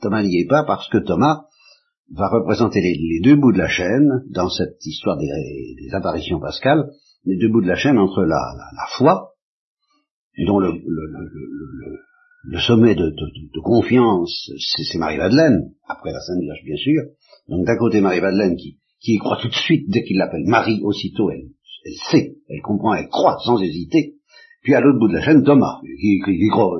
Thomas 0.00 0.22
n'y 0.22 0.40
est 0.40 0.48
pas 0.48 0.64
parce 0.64 0.88
que 0.88 0.96
Thomas 0.96 1.42
va 2.10 2.28
représenter 2.28 2.80
les, 2.80 3.20
deux 3.22 3.36
bouts 3.36 3.52
de 3.52 3.58
la 3.58 3.68
chaîne 3.68 4.08
dans 4.30 4.48
cette 4.48 4.78
histoire 4.82 5.18
des, 5.18 5.28
apparitions 5.92 6.40
pascales, 6.40 6.88
les 7.26 7.36
deux 7.36 7.50
bouts 7.50 7.60
de 7.60 7.68
la 7.68 7.76
chaîne 7.76 7.98
entre 7.98 8.22
la, 8.22 8.40
la, 8.56 8.86
foi, 8.96 9.34
et 10.38 10.46
dont 10.46 10.58
le, 10.58 10.72
sommet 12.60 12.94
de, 12.94 13.12
confiance, 13.62 14.50
c'est 14.56 14.98
Marie-Madeleine, 14.98 15.74
après 15.86 16.10
la 16.10 16.20
Sainte 16.20 16.40
Vierge 16.40 16.64
bien 16.64 16.76
sûr. 16.76 17.02
Donc 17.48 17.66
d'un 17.66 17.76
côté 17.76 18.00
Marie-Madeleine 18.00 18.56
qui, 18.56 19.18
croit 19.18 19.36
tout 19.36 19.48
de 19.48 19.54
suite, 19.54 19.84
dès 19.90 20.02
qu'il 20.02 20.16
l'appelle 20.16 20.46
Marie, 20.46 20.80
aussitôt 20.82 21.30
elle, 21.30 21.50
sait, 22.10 22.36
elle 22.48 22.62
comprend, 22.62 22.94
elle 22.94 23.08
croit 23.08 23.36
sans 23.44 23.60
hésiter. 23.60 24.14
Puis 24.62 24.74
à 24.74 24.80
l'autre 24.80 24.98
bout 24.98 25.08
de 25.08 25.14
la 25.14 25.22
chaîne, 25.22 25.44
Thomas, 25.44 25.80
qui, 25.82 26.22
qui, 26.24 26.38
qui 26.38 26.48
croit, 26.48 26.70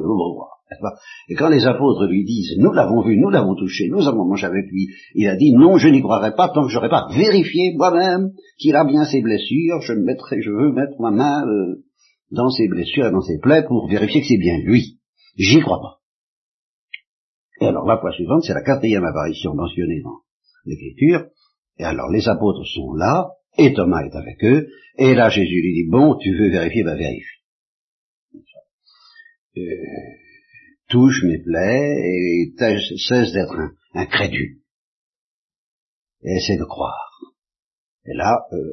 et 1.29 1.35
quand 1.35 1.49
les 1.49 1.67
apôtres 1.67 2.07
lui 2.07 2.25
disent, 2.25 2.57
nous 2.59 2.73
l'avons 2.73 3.03
vu, 3.03 3.17
nous 3.17 3.31
l'avons 3.31 3.55
touché, 3.55 3.89
nous 3.89 4.07
avons 4.07 4.25
mangé 4.25 4.47
avec 4.47 4.67
lui, 4.71 4.89
il 5.15 5.29
a 5.29 5.37
dit, 5.37 5.53
non, 5.53 5.77
je 5.79 5.89
n'y 5.89 6.01
croirai 6.01 6.35
pas 6.35 6.49
tant 6.49 6.65
que 6.65 6.71
je 6.71 6.77
n'aurai 6.77 6.89
pas 6.89 7.09
vérifié 7.11 7.75
moi-même 7.77 8.31
qu'il 8.59 8.77
a 8.77 8.85
bien 8.85 9.05
ses 9.05 9.21
blessures, 9.21 9.81
je 9.81 9.95
mettrai, 9.95 10.41
je 10.41 10.51
veux 10.51 10.73
mettre 10.73 11.01
ma 11.01 11.11
main 11.11 11.45
euh, 11.47 11.85
dans 12.31 12.51
ses 12.51 12.69
blessures 12.69 13.07
et 13.07 13.11
dans 13.11 13.21
ses 13.21 13.39
plaies 13.39 13.65
pour 13.67 13.89
vérifier 13.89 14.21
que 14.21 14.27
c'est 14.29 14.39
bien 14.39 14.59
lui. 14.59 14.99
J'y 15.37 15.61
crois 15.61 15.81
pas. 15.81 15.99
Et 17.61 17.67
alors 17.67 17.87
la 17.87 17.99
fois 17.99 18.13
suivante, 18.13 18.45
c'est 18.45 18.55
la 18.55 18.63
quatrième 18.63 19.05
apparition 19.05 19.55
mentionnée 19.55 20.01
dans 20.03 20.21
l'écriture, 20.65 21.27
et 21.79 21.85
alors 21.85 22.11
les 22.11 22.29
apôtres 22.29 22.65
sont 22.67 22.95
là, 22.95 23.31
et 23.59 23.73
Thomas 23.73 24.05
est 24.05 24.15
avec 24.15 24.45
eux, 24.45 24.69
et 24.99 25.15
là 25.15 25.29
Jésus 25.31 25.61
lui 25.63 25.75
dit, 25.75 25.91
bon, 25.91 26.17
tu 26.17 26.33
veux 26.37 26.51
vérifier, 26.51 26.85
vérifier. 26.85 27.25
Euh, 29.59 30.30
touche 30.91 31.23
mes 31.25 31.39
plaies 31.39 31.97
et 31.97 32.55
cesse 33.09 33.33
d'être 33.33 33.57
incrédule. 33.95 34.59
Et 36.23 36.37
essaie 36.37 36.59
de 36.59 36.65
croire. 36.65 37.11
Et 38.05 38.15
là, 38.15 38.47
euh, 38.53 38.73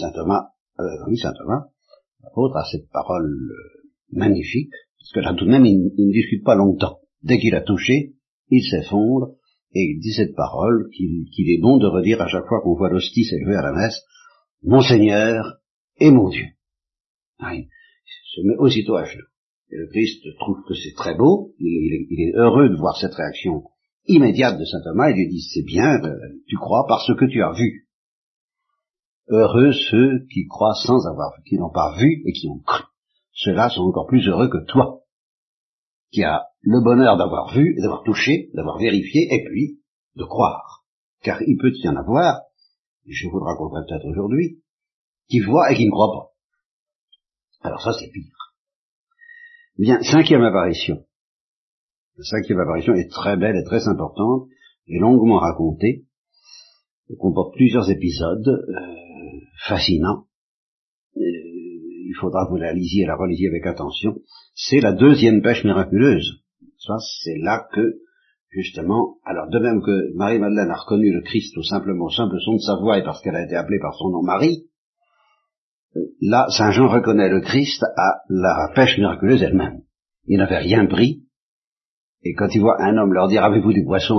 saint 0.00 0.12
Thomas, 0.12 0.48
euh, 0.80 1.16
saint 1.16 1.34
Thomas, 1.34 1.66
l'apôtre 2.22 2.56
a 2.56 2.64
cette 2.64 2.88
parole 2.90 3.30
euh, 3.30 3.90
magnifique, 4.12 4.72
parce 4.98 5.12
que 5.12 5.20
là 5.20 5.34
tout 5.34 5.44
de 5.44 5.50
même, 5.50 5.66
il, 5.66 5.92
ne 5.96 6.12
discute 6.12 6.44
pas 6.44 6.56
longtemps. 6.56 6.98
Dès 7.22 7.38
qu'il 7.38 7.54
a 7.54 7.60
touché, 7.60 8.14
il 8.48 8.62
s'effondre, 8.62 9.36
et 9.72 9.82
il 9.82 10.00
dit 10.00 10.12
cette 10.12 10.34
parole 10.34 10.88
qu'il 10.90 11.50
est 11.50 11.60
bon 11.60 11.78
de 11.78 11.86
redire 11.86 12.20
à 12.20 12.26
chaque 12.26 12.46
fois 12.46 12.60
qu'on 12.60 12.74
voit 12.74 12.90
l'hostie 12.90 13.24
s'élever 13.24 13.54
à 13.54 13.62
la 13.62 13.72
messe, 13.72 14.02
Mon 14.62 14.80
Seigneur 14.80 15.60
et 15.98 16.10
mon 16.10 16.28
Dieu. 16.28 16.46
Ah, 17.38 17.54
il 17.54 17.68
se 18.34 18.40
met 18.42 18.56
aussitôt 18.58 18.96
à 18.96 19.04
genoux. 19.04 19.29
Et 19.72 19.76
le 19.76 19.86
Christ 19.86 20.24
trouve 20.38 20.62
que 20.66 20.74
c'est 20.74 20.94
très 20.96 21.14
beau, 21.14 21.52
il, 21.58 22.20
est 22.20 22.32
heureux 22.34 22.68
de 22.68 22.76
voir 22.76 22.96
cette 22.96 23.14
réaction 23.14 23.64
immédiate 24.06 24.58
de 24.58 24.64
saint 24.64 24.82
Thomas, 24.82 25.10
il 25.10 25.16
lui 25.16 25.28
dit 25.28 25.42
c'est 25.42 25.62
bien, 25.62 26.02
euh, 26.02 26.16
tu 26.48 26.56
crois 26.56 26.86
parce 26.88 27.06
que 27.06 27.24
tu 27.26 27.42
as 27.42 27.52
vu. 27.52 27.88
Heureux 29.28 29.72
ceux 29.72 30.26
qui 30.32 30.46
croient 30.48 30.74
sans 30.74 31.06
avoir 31.06 31.36
vu, 31.36 31.44
qui 31.44 31.56
n'ont 31.56 31.70
pas 31.70 31.94
vu 31.98 32.22
et 32.26 32.32
qui 32.32 32.48
ont 32.48 32.58
cru. 32.58 32.82
Ceux-là 33.32 33.70
sont 33.70 33.82
encore 33.82 34.08
plus 34.08 34.26
heureux 34.26 34.48
que 34.48 34.64
toi, 34.66 35.02
qui 36.10 36.24
as 36.24 36.46
le 36.62 36.82
bonheur 36.82 37.16
d'avoir 37.16 37.54
vu 37.54 37.76
d'avoir 37.80 38.02
touché, 38.02 38.50
d'avoir 38.54 38.78
vérifié, 38.78 39.28
et 39.32 39.44
puis 39.44 39.80
de 40.16 40.24
croire. 40.24 40.84
Car 41.22 41.40
il 41.42 41.56
peut 41.58 41.72
y 41.72 41.88
en 41.88 41.96
avoir, 41.96 42.40
je 43.06 43.28
vous 43.28 43.38
le 43.38 43.44
raconterai 43.44 43.82
peut-être 43.86 44.06
aujourd'hui, 44.06 44.62
qui 45.28 45.38
voient 45.40 45.70
et 45.70 45.76
qui 45.76 45.86
ne 45.86 45.90
croient 45.90 46.12
pas. 46.12 47.68
Alors 47.68 47.80
ça 47.82 47.92
c'est 47.92 48.10
pire. 48.10 48.39
Bien, 49.80 49.98
cinquième 50.02 50.42
apparition. 50.42 51.06
La 52.18 52.24
cinquième 52.24 52.60
apparition 52.60 52.92
est 52.92 53.10
très 53.10 53.38
belle 53.38 53.56
et 53.56 53.64
très 53.64 53.88
importante, 53.88 54.46
et 54.86 54.98
longuement 54.98 55.38
racontée. 55.38 56.04
Comporte 57.18 57.54
plusieurs 57.54 57.90
épisodes 57.90 58.46
euh, 58.46 59.40
fascinants. 59.66 60.26
Euh, 61.16 61.20
il 61.22 62.14
faudra 62.20 62.44
que 62.44 62.50
vous 62.50 62.58
la 62.58 62.74
lisiez 62.74 63.04
et 63.04 63.06
la 63.06 63.16
relisiez 63.16 63.48
avec 63.48 63.64
attention, 63.64 64.16
c'est 64.52 64.80
la 64.80 64.92
deuxième 64.92 65.40
pêche 65.40 65.64
miraculeuse. 65.64 66.42
C'est 67.24 67.38
là 67.38 67.66
que, 67.72 68.00
justement, 68.50 69.16
alors 69.24 69.48
de 69.48 69.60
même 69.60 69.80
que 69.80 70.14
Marie-Madeleine 70.14 70.70
a 70.70 70.76
reconnu 70.76 71.10
le 71.10 71.22
Christ 71.22 71.54
tout 71.54 71.62
simplement 71.62 72.04
au 72.04 72.10
simple 72.10 72.36
son 72.44 72.56
de 72.56 72.60
sa 72.60 72.76
voix 72.76 72.98
et 72.98 73.02
parce 73.02 73.22
qu'elle 73.22 73.34
a 73.36 73.46
été 73.46 73.56
appelée 73.56 73.80
par 73.80 73.94
son 73.94 74.10
nom 74.10 74.22
Marie, 74.22 74.66
là, 76.20 76.46
Saint 76.48 76.70
Jean 76.70 76.88
reconnaît 76.88 77.28
le 77.28 77.40
Christ 77.40 77.84
à 77.96 78.22
la 78.28 78.70
pêche 78.74 78.98
miraculeuse 78.98 79.42
elle-même. 79.42 79.80
Il 80.26 80.38
n'avait 80.38 80.58
rien 80.58 80.86
pris, 80.86 81.24
et 82.22 82.34
quand 82.34 82.48
il 82.54 82.60
voit 82.60 82.82
un 82.82 82.96
homme 82.96 83.14
leur 83.14 83.28
dire 83.28 83.44
avez-vous 83.44 83.72
du 83.72 83.84
poisson 83.84 84.16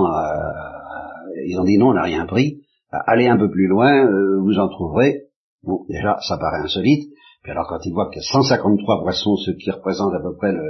Ils 1.46 1.58
ont 1.58 1.64
dit 1.64 1.78
non, 1.78 1.90
on 1.90 1.94
n'a 1.94 2.02
rien 2.02 2.26
pris. 2.26 2.62
Allez 2.90 3.28
un 3.28 3.38
peu 3.38 3.50
plus 3.50 3.68
loin, 3.68 4.06
euh, 4.06 4.40
vous 4.40 4.58
en 4.58 4.68
trouverez. 4.68 5.28
Bon, 5.62 5.84
déjà, 5.88 6.18
ça 6.28 6.36
paraît 6.36 6.62
insolite. 6.62 7.10
Puis 7.42 7.52
alors 7.52 7.66
quand 7.68 7.78
il 7.84 7.92
voit 7.92 8.10
qu'il 8.10 8.20
y 8.20 8.24
a 8.24 8.32
153 8.32 9.02
poissons, 9.02 9.36
ce 9.36 9.52
qui 9.52 9.70
représente 9.70 10.12
à 10.14 10.20
peu 10.20 10.36
près 10.36 10.52
le, 10.52 10.60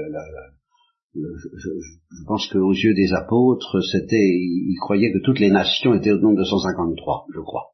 je, 1.15 1.21
je, 1.21 2.25
pense 2.27 2.47
qu'aux 2.49 2.73
yeux 2.73 2.95
des 2.95 3.13
apôtres, 3.13 3.81
c'était, 3.83 4.17
ils 4.17 4.79
croyaient 4.81 5.13
que 5.13 5.23
toutes 5.25 5.41
les 5.41 5.51
nations 5.51 5.95
étaient 5.95 6.13
au 6.13 6.19
nombre 6.19 6.39
de 6.39 6.45
153, 6.45 7.27
je 7.35 7.41
crois. 7.41 7.73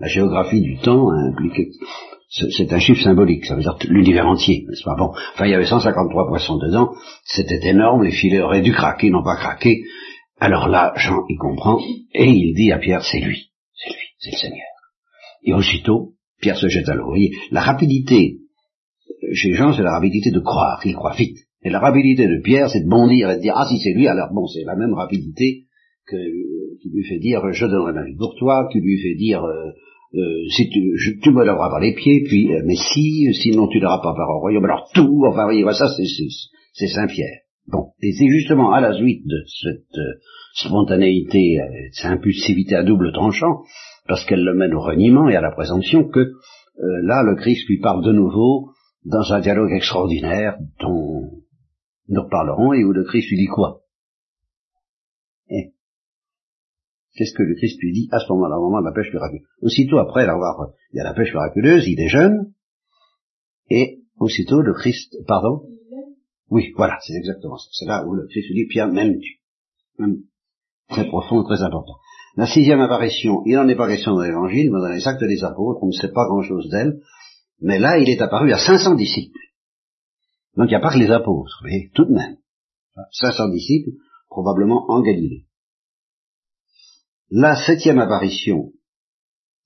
La 0.00 0.08
géographie 0.08 0.60
du 0.60 0.78
temps 0.78 1.10
impliquait, 1.10 1.70
c'est 2.30 2.72
un 2.72 2.78
chiffre 2.78 3.02
symbolique, 3.02 3.44
ça 3.44 3.56
veut 3.56 3.62
dire 3.62 3.76
l'univers 3.88 4.26
entier, 4.26 4.64
n'est-ce 4.68 4.84
pas? 4.84 4.94
Bon, 4.96 5.10
enfin 5.10 5.46
il 5.46 5.50
y 5.50 5.54
avait 5.54 5.66
153 5.66 6.28
poissons 6.28 6.58
dedans, 6.58 6.92
c'était 7.24 7.68
énorme, 7.68 8.04
les 8.04 8.12
filets 8.12 8.40
auraient 8.40 8.62
dû 8.62 8.72
craquer, 8.72 9.10
n'ont 9.10 9.24
pas 9.24 9.36
craqué. 9.36 9.82
Alors 10.38 10.68
là, 10.68 10.92
Jean 10.96 11.24
y 11.28 11.36
comprend, 11.36 11.78
et 12.14 12.30
il 12.30 12.54
dit 12.54 12.72
à 12.72 12.78
Pierre, 12.78 13.04
c'est 13.04 13.20
lui, 13.20 13.50
c'est 13.74 13.90
lui, 13.90 14.06
c'est 14.18 14.30
le 14.32 14.36
Seigneur. 14.38 14.66
Et 15.42 15.52
aussitôt, 15.52 16.14
Pierre 16.40 16.56
se 16.56 16.68
jette 16.68 16.88
à 16.88 16.94
l'eau. 16.94 17.14
La 17.50 17.60
rapidité 17.60 18.38
chez 19.34 19.52
Jean, 19.52 19.72
c'est 19.72 19.82
la 19.82 19.92
rapidité 19.92 20.30
de 20.30 20.40
croire, 20.40 20.80
il 20.84 20.94
croit 20.94 21.14
vite. 21.14 21.36
Et 21.62 21.70
la 21.70 21.78
rapidité 21.78 22.26
de 22.26 22.40
Pierre, 22.42 22.70
c'est 22.70 22.84
de 22.84 22.88
bondir 22.88 23.30
et 23.30 23.36
de 23.36 23.40
dire, 23.42 23.54
ah 23.56 23.66
si 23.68 23.78
c'est 23.80 23.92
lui, 23.92 24.08
alors 24.08 24.28
bon, 24.32 24.46
c'est 24.46 24.64
la 24.64 24.76
même 24.76 24.94
rapidité 24.94 25.66
que, 26.06 26.16
qui 26.80 26.90
lui 26.90 27.04
fait 27.04 27.18
dire, 27.18 27.42
je 27.52 27.66
donnerai 27.66 27.92
ma 27.92 28.04
vie 28.04 28.16
pour 28.16 28.34
toi, 28.36 28.68
qui 28.72 28.80
lui 28.80 28.98
fait 29.00 29.14
dire, 29.14 29.44
euh, 29.44 29.72
euh, 30.14 30.48
si 30.50 30.68
tu, 30.68 31.20
tu 31.22 31.30
me 31.30 31.44
lèveras 31.44 31.70
par 31.70 31.80
les 31.80 31.94
pieds, 31.94 32.24
puis, 32.26 32.52
euh, 32.52 32.62
mais 32.64 32.76
si, 32.76 33.32
sinon 33.34 33.68
tu 33.68 33.80
n'auras 33.80 33.98
pas 33.98 34.14
part 34.14 34.30
au 34.30 34.40
royaume, 34.40 34.64
alors 34.64 34.88
tout, 34.94 35.24
enfin, 35.26 35.44
voyez, 35.44 35.64
ça, 35.72 35.86
c'est 36.72 36.86
Saint-Pierre. 36.88 37.40
Bon, 37.66 37.92
et 38.02 38.12
c'est 38.12 38.28
justement 38.28 38.72
à 38.72 38.80
la 38.80 38.92
suite 38.94 39.24
de 39.26 39.44
cette 39.46 40.00
spontanéité, 40.54 41.58
cette 41.92 42.06
impulsivité 42.06 42.74
à 42.74 42.82
double 42.82 43.12
tranchant, 43.12 43.60
parce 44.08 44.24
qu'elle 44.24 44.42
le 44.42 44.54
mène 44.54 44.74
au 44.74 44.80
reniement 44.80 45.28
et 45.28 45.36
à 45.36 45.40
la 45.40 45.52
présomption, 45.52 46.08
que 46.08 46.32
là, 47.02 47.22
le 47.22 47.36
Christ 47.36 47.68
lui 47.68 47.78
parle 47.78 48.04
de 48.04 48.10
nouveau 48.10 48.70
dans 49.04 49.32
un 49.32 49.40
dialogue 49.40 49.72
extraordinaire 49.72 50.56
dont 50.80 51.30
nous 52.08 52.22
reparlerons 52.22 52.72
et 52.72 52.84
où 52.84 52.92
le 52.92 53.04
Christ 53.04 53.30
lui 53.30 53.38
dit 53.38 53.46
quoi 53.46 53.82
eh, 55.48 55.72
Qu'est-ce 57.20 57.34
que 57.34 57.42
le 57.42 57.54
Christ 57.54 57.78
lui 57.82 57.92
dit 57.92 58.08
à 58.12 58.18
ce 58.18 58.32
moment-là, 58.32 58.56
au 58.56 58.70
moment 58.70 58.80
de 58.80 58.86
la 58.86 58.92
pêche 58.92 59.12
miraculeuse? 59.12 59.46
Aussitôt 59.60 59.98
après 59.98 60.24
l'avoir, 60.24 60.70
il 60.90 60.96
y 60.96 61.00
a 61.00 61.04
la 61.04 61.12
pêche 61.12 61.34
miraculeuse, 61.34 61.86
il 61.86 61.94
déjeune, 61.94 62.54
et 63.68 63.98
aussitôt 64.18 64.62
le 64.62 64.72
Christ, 64.72 65.14
pardon? 65.26 65.66
Oui, 66.48 66.72
voilà, 66.78 66.96
c'est 67.02 67.12
exactement 67.12 67.58
ça. 67.58 67.68
C'est 67.72 67.84
là 67.84 68.06
où 68.06 68.14
le 68.14 68.26
Christ 68.26 68.48
lui 68.48 68.54
dit, 68.54 68.68
Pierre, 68.68 68.88
même 68.88 69.18
tu. 69.20 69.42
Même 69.98 70.22
très 70.88 71.08
profond, 71.08 71.42
très 71.42 71.60
important. 71.60 71.92
La 72.38 72.46
sixième 72.46 72.80
apparition, 72.80 73.42
il 73.44 73.56
n'en 73.56 73.68
est 73.68 73.76
pas 73.76 73.86
question 73.86 74.14
dans 74.14 74.22
l'évangile, 74.22 74.70
mais 74.72 74.80
dans 74.80 74.88
les 74.88 75.06
actes 75.06 75.22
des 75.22 75.44
apôtres, 75.44 75.82
on 75.82 75.88
ne 75.88 75.92
sait 75.92 76.12
pas 76.12 76.24
grand-chose 76.24 76.70
d'elle, 76.70 77.02
mais 77.60 77.78
là, 77.78 77.98
il 77.98 78.08
est 78.08 78.22
apparu 78.22 78.50
à 78.50 78.56
500 78.56 78.94
disciples. 78.94 79.38
Donc 80.56 80.68
il 80.68 80.70
n'y 80.70 80.76
a 80.76 80.80
pas 80.80 80.94
que 80.94 80.98
les 80.98 81.10
apôtres, 81.10 81.60
mais 81.64 81.90
tout 81.92 82.06
de 82.06 82.14
même. 82.14 82.38
500 83.12 83.50
disciples, 83.50 83.90
probablement 84.30 84.86
en 84.88 85.02
Galilée. 85.02 85.44
La 87.32 87.54
septième 87.54 88.00
apparition, 88.00 88.72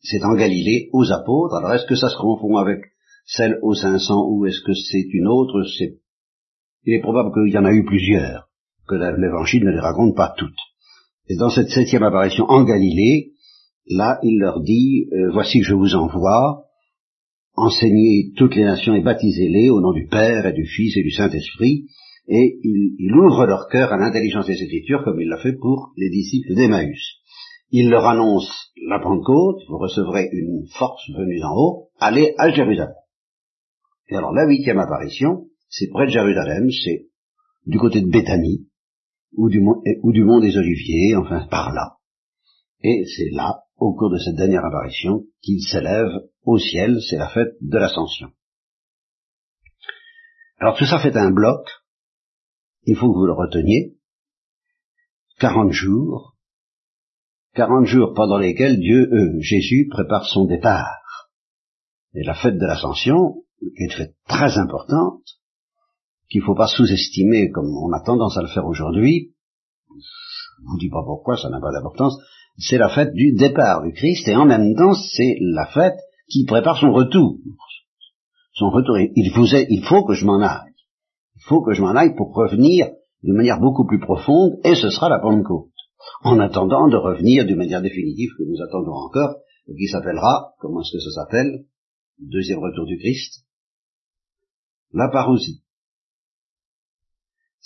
c'est 0.03 0.22
en 0.22 0.35
Galilée, 0.35 0.90
aux 0.92 1.11
apôtres. 1.11 1.55
Alors 1.55 1.72
est-ce 1.72 1.87
que 1.87 1.96
ça 1.96 2.11
se 2.11 2.16
confond 2.18 2.59
avec 2.59 2.81
celle 3.24 3.59
aux 3.62 3.74
500 3.74 4.29
ou 4.29 4.44
est-ce 4.44 4.61
que 4.61 4.74
c'est 4.74 5.07
une 5.14 5.27
autre? 5.27 5.62
Il 6.85 6.92
est 6.92 7.00
probable 7.00 7.33
qu'il 7.33 7.55
y 7.55 7.57
en 7.57 7.64
a 7.64 7.72
eu 7.72 7.87
plusieurs, 7.87 8.50
que 8.87 8.96
l'évangile 8.96 9.64
ne 9.64 9.70
les 9.70 9.81
raconte 9.81 10.14
pas 10.14 10.35
toutes. 10.37 10.53
Et 11.31 11.37
dans 11.37 11.48
cette 11.48 11.70
septième 11.70 12.03
apparition 12.03 12.44
en 12.50 12.64
Galilée, 12.64 13.33
là, 13.88 14.18
il 14.22 14.38
leur 14.40 14.61
dit, 14.61 15.09
euh, 15.12 15.31
voici 15.33 15.62
je 15.62 15.72
vous 15.72 15.94
envoie, 15.94 16.66
enseignez 17.55 18.33
toutes 18.37 18.57
les 18.57 18.64
nations 18.64 18.94
et 18.94 19.03
baptisez-les 19.03 19.70
au 19.70 19.81
nom 19.81 19.92
du 19.92 20.07
Père 20.09 20.44
et 20.44 20.53
du 20.53 20.66
Fils 20.66 20.98
et 20.98 21.03
du 21.03 21.12
Saint-Esprit, 21.12 21.87
et 22.29 22.59
il, 22.62 23.14
ouvre 23.14 23.46
leur 23.46 23.68
cœur 23.68 23.90
à 23.90 23.96
l'intelligence 23.96 24.46
des 24.46 24.62
Écritures 24.62 25.03
comme 25.03 25.20
il 25.20 25.29
l'a 25.29 25.38
fait 25.38 25.55
pour 25.55 25.92
les 25.96 26.11
disciples 26.11 26.55
d'Emmaüs. 26.55 27.23
Il 27.70 27.90
leur 27.90 28.07
annonce 28.07 28.72
la 28.87 29.00
Pentecôte, 29.00 29.62
vous 29.68 29.79
recevrez 29.79 30.29
une 30.33 30.66
force 30.79 31.03
venue 31.16 31.40
d'en 31.40 31.55
haut, 31.57 31.88
allez 31.98 32.35
à 32.38 32.50
Jérusalem. 32.50 32.94
Et 34.09 34.16
alors 34.16 34.33
la 34.33 34.46
huitième 34.46 34.79
apparition, 34.79 35.46
c'est 35.68 35.88
près 35.90 36.07
de 36.07 36.12
Jérusalem, 36.12 36.68
c'est 36.70 37.09
du 37.66 37.79
côté 37.79 38.00
de 38.00 38.11
Béthanie, 38.11 38.68
ou 39.33 39.48
du, 39.48 39.61
ou 40.03 40.12
du 40.12 40.24
mont 40.24 40.40
des 40.40 40.57
Oliviers, 40.57 41.16
enfin 41.16 41.46
par 41.50 41.72
là. 41.72 41.96
Et 42.83 43.05
c'est 43.16 43.31
là 43.33 43.64
au 43.77 43.94
cours 43.94 44.11
de 44.11 44.18
cette 44.18 44.37
dernière 44.37 44.64
apparition 44.64 45.24
qu'il 45.42 45.61
s'élève 45.61 46.11
au 46.44 46.59
ciel, 46.59 46.98
c'est 47.00 47.16
la 47.16 47.29
fête 47.29 47.55
de 47.61 47.79
l'ascension. 47.79 48.29
Alors 50.59 50.77
tout 50.77 50.85
ça 50.85 50.98
fait 50.98 51.16
un 51.16 51.31
bloc, 51.31 51.66
il 52.85 52.96
faut 52.96 53.12
que 53.12 53.18
vous 53.18 53.27
le 53.27 53.33
reteniez, 53.33 53.96
40 55.40 55.72
jours, 55.72 56.34
40 57.55 57.87
jours 57.87 58.12
pendant 58.14 58.38
lesquels 58.38 58.79
Dieu, 58.79 59.09
euh, 59.12 59.40
Jésus 59.40 59.88
prépare 59.90 60.25
son 60.27 60.45
départ. 60.45 61.31
Et 62.14 62.25
la 62.25 62.35
fête 62.35 62.59
de 62.59 62.67
l'ascension, 62.67 63.45
qui 63.59 63.83
est 63.83 63.87
une 63.87 63.99
fête 63.99 64.14
très 64.29 64.59
importante, 64.59 65.23
qu'il 66.29 66.40
ne 66.40 66.47
faut 66.47 66.55
pas 66.55 66.67
sous-estimer 66.67 67.51
comme 67.51 67.71
on 67.77 67.93
a 67.93 68.01
tendance 68.01 68.37
à 68.37 68.43
le 68.43 68.49
faire 68.49 68.67
aujourd'hui, 68.67 69.35
je 69.88 70.64
vous 70.67 70.79
dis 70.79 70.90
pas 70.90 71.03
pourquoi, 71.05 71.37
ça 71.37 71.49
n'a 71.51 71.61
pas 71.61 71.73
d'importance, 71.73 72.19
c'est 72.59 72.79
la 72.79 72.88
fête 72.88 73.12
du 73.12 73.33
départ 73.33 73.83
du 73.83 73.93
Christ 73.93 74.27
et 74.29 74.37
en 74.37 74.47
même 74.47 74.75
temps 74.77 74.95
c'est 74.95 75.37
la 75.40 75.67
fête 75.67 75.99
qui 76.29 76.45
prépare 76.45 76.79
son 76.79 76.93
retour. 76.93 77.38
Son 78.53 78.71
retour, 78.71 78.99
il, 78.99 79.33
vous 79.35 79.47
il 79.47 79.85
faut 79.85 80.05
que 80.05 80.14
je 80.14 80.25
m'en 80.25 80.40
aille. 80.40 80.73
Il 81.37 81.43
faut 81.43 81.62
que 81.62 81.73
je 81.73 81.83
m'en 81.83 81.95
aille 81.95 82.14
pour 82.14 82.33
revenir 82.33 82.87
d'une 83.23 83.35
manière 83.35 83.61
beaucoup 83.61 83.87
plus 83.87 83.99
profonde 83.99 84.53
et 84.64 84.75
ce 84.75 84.90
sera 84.90 85.09
la 85.09 85.19
Pentecôte. 85.19 85.73
En 86.23 86.38
attendant 86.40 86.88
de 86.88 86.97
revenir 86.97 87.45
d'une 87.47 87.57
manière 87.57 87.83
définitive 87.83 88.31
que 88.38 88.45
nous 88.45 88.62
attendons 88.62 88.95
encore 88.95 89.37
et 89.69 89.75
qui 89.75 89.87
s'appellera, 89.87 90.55
comment 90.59 90.81
est-ce 90.83 90.97
que 90.97 91.03
ça 91.03 91.23
s'appelle? 91.23 91.64
Deuxième 92.19 92.61
retour 92.61 92.87
du 92.87 92.99
Christ 92.99 93.45
La 94.93 95.09
parousie 95.09 95.64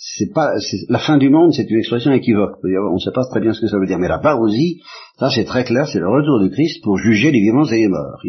c'est 0.01 0.31
pas 0.33 0.53
la 0.87 0.99
fin 0.99 1.17
du 1.17 1.29
monde, 1.29 1.51
c'est 1.51 1.69
une 1.69 1.79
expression 1.79 2.13
équivoque. 2.13 2.55
On 2.63 2.93
ne 2.93 2.99
sait 2.99 3.11
pas 3.13 3.25
très 3.29 3.41
bien 3.41 3.51
ce 3.51 3.59
que 3.59 3.67
ça 3.67 3.77
veut 3.77 3.85
dire, 3.85 3.99
mais 3.99 4.07
la 4.07 4.19
parousie, 4.19 4.79
ça 5.17 5.29
c'est 5.29 5.43
très 5.43 5.65
clair, 5.65 5.87
c'est 5.87 5.99
le 5.99 6.07
retour 6.07 6.39
du 6.39 6.49
Christ 6.51 6.81
pour 6.83 6.97
juger 6.97 7.31
les 7.31 7.41
vivants 7.41 7.65
et 7.65 7.75
les 7.75 7.89
morts. 7.89 8.21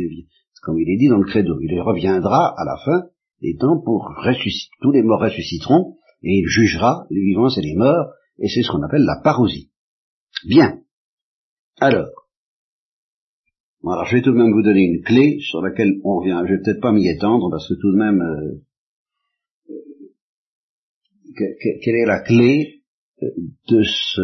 comme 0.63 0.79
il 0.81 0.91
est 0.91 0.99
dit 0.99 1.09
dans 1.09 1.19
le 1.19 1.27
credo, 1.27 1.61
il 1.61 1.81
reviendra 1.81 2.55
à 2.59 2.65
la 2.65 2.77
fin 2.85 3.03
des 3.41 3.57
temps 3.57 3.81
pour 3.85 4.13
ressusciter. 4.17 4.73
Tous 4.83 4.91
les 4.91 5.03
morts 5.03 5.21
ressusciteront 5.21 5.95
et 6.25 6.41
il 6.41 6.49
jugera 6.49 7.07
les 7.09 7.21
vivants 7.21 7.49
et 7.49 7.61
les 7.61 7.77
morts, 7.77 8.15
et 8.41 8.49
c'est 8.49 8.63
ce 8.63 8.71
qu'on 8.73 8.83
appelle 8.83 9.05
la 9.05 9.21
parousie. 9.23 9.70
Bien. 10.47 10.81
Alors, 11.81 12.09
alors 13.83 14.05
je 14.05 14.17
vais 14.17 14.23
tout 14.23 14.33
de 14.33 14.37
même 14.37 14.53
vous 14.53 14.63
donner 14.63 14.83
une 14.83 15.03
clé 15.03 15.39
sur 15.41 15.63
laquelle 15.63 16.01
on 16.05 16.19
revient. 16.19 16.43
Je 16.47 16.55
vais 16.55 16.61
peut-être 16.63 16.81
pas 16.81 16.93
m'y 16.93 17.09
étendre 17.09 17.51
parce 17.51 17.69
que 17.69 17.75
tout 17.75 17.93
de 17.93 17.97
même. 17.97 18.21
Euh, 18.21 18.63
quelle 21.83 21.95
est 21.95 22.07
la 22.07 22.21
clé 22.21 22.83
euh, 23.23 23.29
de 23.69 23.83
ce 23.83 24.21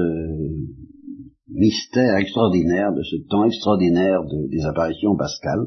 mystère 1.48 2.16
extraordinaire, 2.16 2.92
de 2.92 3.02
ce 3.02 3.16
temps 3.28 3.44
extraordinaire 3.44 4.20
des 4.50 4.64
apparitions 4.66 5.16
pascales? 5.16 5.66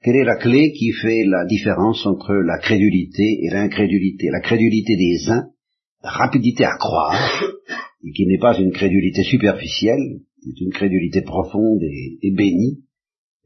Quelle 0.00 0.16
est 0.16 0.24
la 0.24 0.36
clé 0.36 0.72
qui 0.72 0.92
fait 0.92 1.24
la 1.26 1.44
différence 1.44 2.06
entre 2.06 2.32
la 2.32 2.58
crédulité 2.58 3.40
et 3.42 3.50
l'incrédulité? 3.50 4.28
La 4.30 4.40
crédulité 4.40 4.96
des 4.96 5.30
uns, 5.30 5.50
la 6.02 6.10
rapidité 6.10 6.64
à 6.64 6.76
croire, 6.78 7.14
et 8.04 8.12
qui 8.12 8.26
n'est 8.26 8.38
pas 8.38 8.58
une 8.58 8.72
crédulité 8.72 9.22
superficielle, 9.24 10.20
c'est 10.42 10.60
une 10.60 10.72
crédulité 10.72 11.22
profonde 11.22 11.82
et, 11.82 12.30
bénie, 12.30 12.84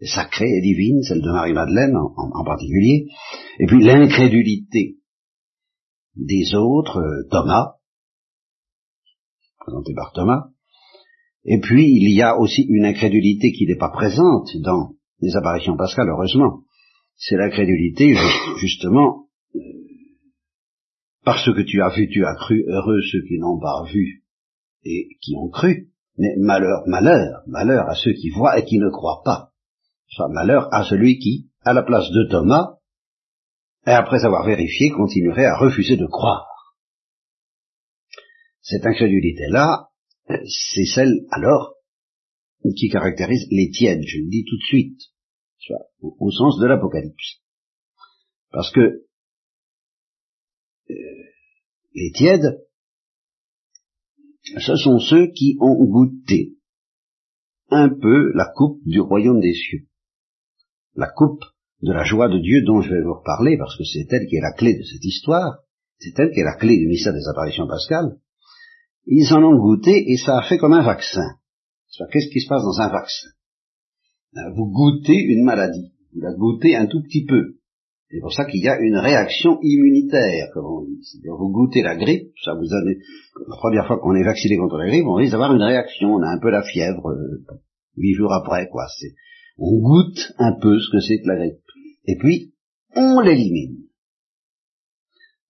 sacrée 0.03 0.51
et 0.51 0.61
divine, 0.61 1.03
celle 1.03 1.23
de 1.23 1.31
Marie-Madeleine 1.31 1.97
en 1.97 2.45
particulier, 2.45 3.07
et 3.61 3.67
puis 3.67 3.83
l'incrédulité 3.83 4.97
des 6.17 6.55
autres, 6.55 6.99
euh, 6.99 7.29
Thomas, 7.31 7.77
présenté 9.59 9.95
par 9.95 10.13
Thomas, 10.13 10.49
et 11.45 11.59
puis 11.61 11.87
il 11.87 12.15
y 12.15 12.23
a 12.23 12.39
aussi 12.39 12.67
une 12.69 12.85
incrédulité 12.85 13.53
qui 13.53 13.67
n'est 13.67 13.77
pas 13.77 13.91
présente 13.91 14.49
dans 14.61 14.95
les 15.21 15.37
apparitions 15.37 15.77
pascales, 15.77 16.09
heureusement, 16.09 16.65
c'est 17.17 17.37
l'incrédulité, 17.37 18.15
justement, 18.59 19.29
euh, 19.55 19.61
parce 21.25 21.45
que 21.45 21.63
tu 21.63 21.81
as 21.81 21.91
vu, 21.91 22.09
tu 22.09 22.25
as 22.25 22.35
cru, 22.35 22.65
heureux 22.67 23.01
ceux 23.11 23.23
qui 23.23 23.39
n'ont 23.39 23.61
pas 23.61 23.85
vu 23.93 24.22
et 24.85 25.09
qui 25.21 25.35
ont 25.37 25.49
cru, 25.49 25.91
mais 26.17 26.35
malheur, 26.37 26.83
malheur, 26.87 27.43
malheur 27.47 27.89
à 27.89 27.95
ceux 27.95 28.13
qui 28.13 28.31
voient 28.31 28.59
et 28.59 28.65
qui 28.65 28.79
ne 28.79 28.91
croient 28.91 29.23
pas. 29.25 29.53
Soit 30.09 30.29
malheur 30.29 30.73
à 30.73 30.85
celui 30.85 31.19
qui, 31.19 31.51
à 31.63 31.73
la 31.73 31.83
place 31.83 32.11
de 32.11 32.29
Thomas, 32.31 32.79
et 33.87 33.91
après 33.91 34.25
avoir 34.25 34.47
vérifié, 34.47 34.91
continuerait 34.91 35.47
à 35.47 35.57
refuser 35.57 35.97
de 35.97 36.07
croire. 36.07 36.77
Cette 38.61 38.87
incrédulité-là, 38.87 39.89
c'est 40.29 40.85
celle, 40.85 41.27
alors, 41.31 41.75
qui 42.77 42.89
caractérise 42.89 43.47
les 43.51 43.71
tièdes, 43.71 44.03
je 44.07 44.19
le 44.19 44.29
dis 44.31 44.45
tout 44.45 44.57
de 44.57 44.63
suite, 44.63 45.01
soit 45.59 45.87
au, 46.01 46.17
au 46.21 46.31
sens 46.31 46.61
de 46.61 46.67
l'Apocalypse. 46.67 47.41
Parce 48.53 48.71
que 48.71 49.05
euh, 50.91 50.95
les 51.95 52.13
tièdes, 52.13 52.61
ce 54.45 54.77
sont 54.77 54.99
ceux 54.99 55.29
qui 55.33 55.57
ont 55.61 55.85
goûté 55.85 56.57
un 57.71 57.89
peu 57.89 58.33
la 58.35 58.47
coupe 58.55 58.81
du 58.85 59.01
royaume 59.01 59.41
des 59.41 59.55
cieux, 59.55 59.87
la 60.95 61.09
coupe 61.09 61.45
de 61.83 61.93
la 61.93 62.05
joie 62.05 62.29
de 62.29 62.39
Dieu 62.39 62.63
dont 62.65 62.81
je 62.81 62.91
vais 62.91 63.03
vous 63.03 63.15
reparler, 63.15 63.57
parce 63.57 63.77
que 63.77 63.85
c'est 63.85 64.07
elle 64.11 64.27
qui 64.29 64.37
est 64.37 64.41
la 64.41 64.53
clé 64.53 64.75
de 64.75 64.83
cette 64.83 65.05
histoire, 65.05 65.59
c'est 65.99 66.19
elle 66.19 66.31
qui 66.33 66.41
est 66.41 66.45
la 66.45 66.57
clé 66.57 66.77
du 66.77 66.87
mystère 66.87 67.13
des 67.13 67.29
apparitions 67.29 67.67
pascales, 67.67 68.19
ils 69.07 69.33
en 69.33 69.43
ont 69.43 69.59
goûté 69.59 70.11
et 70.13 70.17
ça 70.17 70.39
a 70.39 70.43
fait 70.43 70.59
comme 70.59 70.73
un 70.73 70.85
vaccin. 70.85 71.37
Qu'est-ce 72.11 72.33
qui 72.33 72.41
se 72.41 72.49
passe 72.49 72.63
dans 72.63 72.81
un 72.81 72.89
vaccin? 72.89 73.29
Euh, 74.37 74.51
Vous 74.55 74.71
goûtez 74.71 75.17
une 75.17 75.45
maladie, 75.45 75.93
vous 76.15 76.21
la 76.21 76.33
goûtez 76.35 76.77
un 76.77 76.87
tout 76.87 77.03
petit 77.03 77.25
peu. 77.25 77.57
C'est 78.13 78.21
pour 78.21 78.33
ça 78.33 78.45
qu'il 78.45 78.63
y 78.63 78.69
a 78.69 78.79
une 78.79 78.99
réaction 78.99 79.59
immunitaire, 79.63 80.49
comme 80.53 80.67
on 80.67 80.85
dit. 80.85 81.23
Vous 81.25 81.51
goûtez 81.51 81.81
la 81.81 81.97
grippe, 81.97 82.29
ça 82.45 82.53
vous 82.53 82.69
donne, 82.69 82.95
la 83.49 83.57
première 83.57 83.87
fois 83.87 83.99
qu'on 84.01 84.15
est 84.15 84.23
vacciné 84.23 84.59
contre 84.59 84.77
la 84.77 84.87
grippe, 84.87 85.07
on 85.07 85.15
risque 85.15 85.33
d'avoir 85.33 85.55
une 85.55 85.63
réaction, 85.63 86.11
on 86.13 86.23
a 86.23 86.29
un 86.29 86.39
peu 86.39 86.51
la 86.51 86.63
fièvre, 86.63 87.09
euh, 87.09 87.43
huit 87.97 88.13
jours 88.13 88.35
après, 88.35 88.69
quoi. 88.69 88.85
C'est, 88.99 89.15
on 89.57 89.79
goûte 89.81 90.35
un 90.37 90.53
peu 90.61 90.79
ce 90.79 90.91
que 90.93 91.01
c'est 91.01 91.23
que 91.23 91.29
la 91.29 91.39
grippe. 91.39 91.63
Et 92.05 92.19
puis, 92.19 92.53
on 92.95 93.21
l'élimine. 93.21 93.79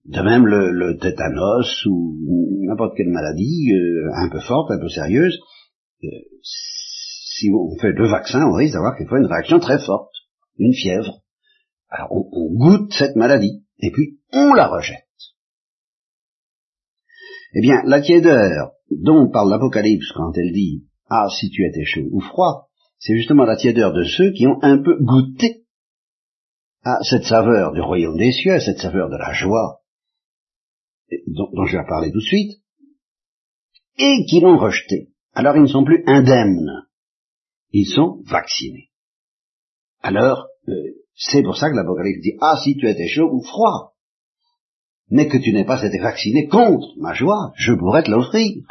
De 0.05 0.20
même 0.20 0.46
le, 0.46 0.98
tétanos 0.98 1.87
ou 1.87 2.64
n'importe 2.64 2.96
quelle 2.96 3.09
maladie 3.09 3.72
euh, 3.72 4.09
un 4.14 4.29
peu 4.29 4.38
forte, 4.38 4.70
un 4.70 4.79
peu 4.79 4.88
sérieuse, 4.88 5.37
euh, 6.05 6.09
si 6.44 7.51
on 7.53 7.77
fait 7.81 7.90
le 7.90 8.09
vaccin, 8.09 8.46
on 8.46 8.55
risque 8.55 8.75
d'avoir 8.75 8.96
quelquefois 8.96 9.18
une 9.18 9.27
réaction 9.27 9.59
très 9.59 9.81
forte, 9.81 10.12
une 10.59 10.75
fièvre. 10.75 11.22
Alors 11.92 12.11
on, 12.11 12.28
on 12.33 12.55
goûte 12.55 12.92
cette 12.92 13.16
maladie, 13.16 13.64
et 13.78 13.90
puis 13.90 14.18
on 14.33 14.55
la 14.55 14.66
rejette. 14.66 15.07
Eh 17.55 17.61
bien, 17.61 17.83
la 17.85 18.00
tiédeur 18.00 18.72
dont 18.90 19.31
parle 19.31 19.50
l'Apocalypse 19.50 20.11
quand 20.14 20.33
elle 20.37 20.52
dit 20.52 20.87
Ah, 21.11 21.26
si 21.28 21.50
tu 21.50 21.66
étais 21.66 21.85
chaud 21.85 22.09
ou 22.11 22.20
froid, 22.20 22.70
c'est 22.98 23.14
justement 23.14 23.44
la 23.44 23.57
tiédeur 23.57 23.92
de 23.92 24.05
ceux 24.05 24.33
qui 24.33 24.46
ont 24.46 24.59
un 24.62 24.83
peu 24.83 24.96
goûté 25.00 25.66
à 26.83 26.98
cette 27.02 27.24
saveur 27.24 27.72
du 27.72 27.81
royaume 27.81 28.16
des 28.16 28.33
cieux, 28.33 28.55
à 28.55 28.61
cette 28.61 28.78
saveur 28.78 29.11
de 29.11 29.16
la 29.16 29.33
joie, 29.35 29.83
dont, 31.26 31.66
je 31.66 31.76
vais 31.76 31.85
parler 31.87 32.11
tout 32.11 32.18
de 32.18 32.24
suite, 32.24 32.62
et 33.98 34.24
qui 34.28 34.40
l'ont 34.40 34.57
rejeté. 34.57 35.11
Alors 35.35 35.57
ils 35.57 35.62
ne 35.62 35.68
sont 35.68 35.85
plus 35.85 36.02
indemnes, 36.07 36.87
ils 37.70 37.87
sont 37.87 38.22
vaccinés. 38.24 38.90
Alors, 40.00 40.48
euh, 40.68 40.72
c'est 41.14 41.42
pour 41.42 41.57
ça 41.57 41.70
que 41.70 41.77
l'Apocalypse 41.77 42.22
dit, 42.22 42.37
ah, 42.40 42.59
si 42.62 42.77
tu 42.77 42.88
étais 42.88 43.09
chaud 43.09 43.31
ou 43.33 43.42
froid, 43.42 43.94
mais 45.11 45.29
que 45.29 45.38
tu 45.38 45.53
n'aies 45.53 45.64
pas 45.64 45.83
été 45.83 45.98
vacciné 45.98 46.48
contre 46.48 46.88
ma 46.98 47.12
joie, 47.12 47.53
je 47.57 47.72
pourrais 47.72 48.03
te 48.03 48.11
l'offrir. 48.11 48.62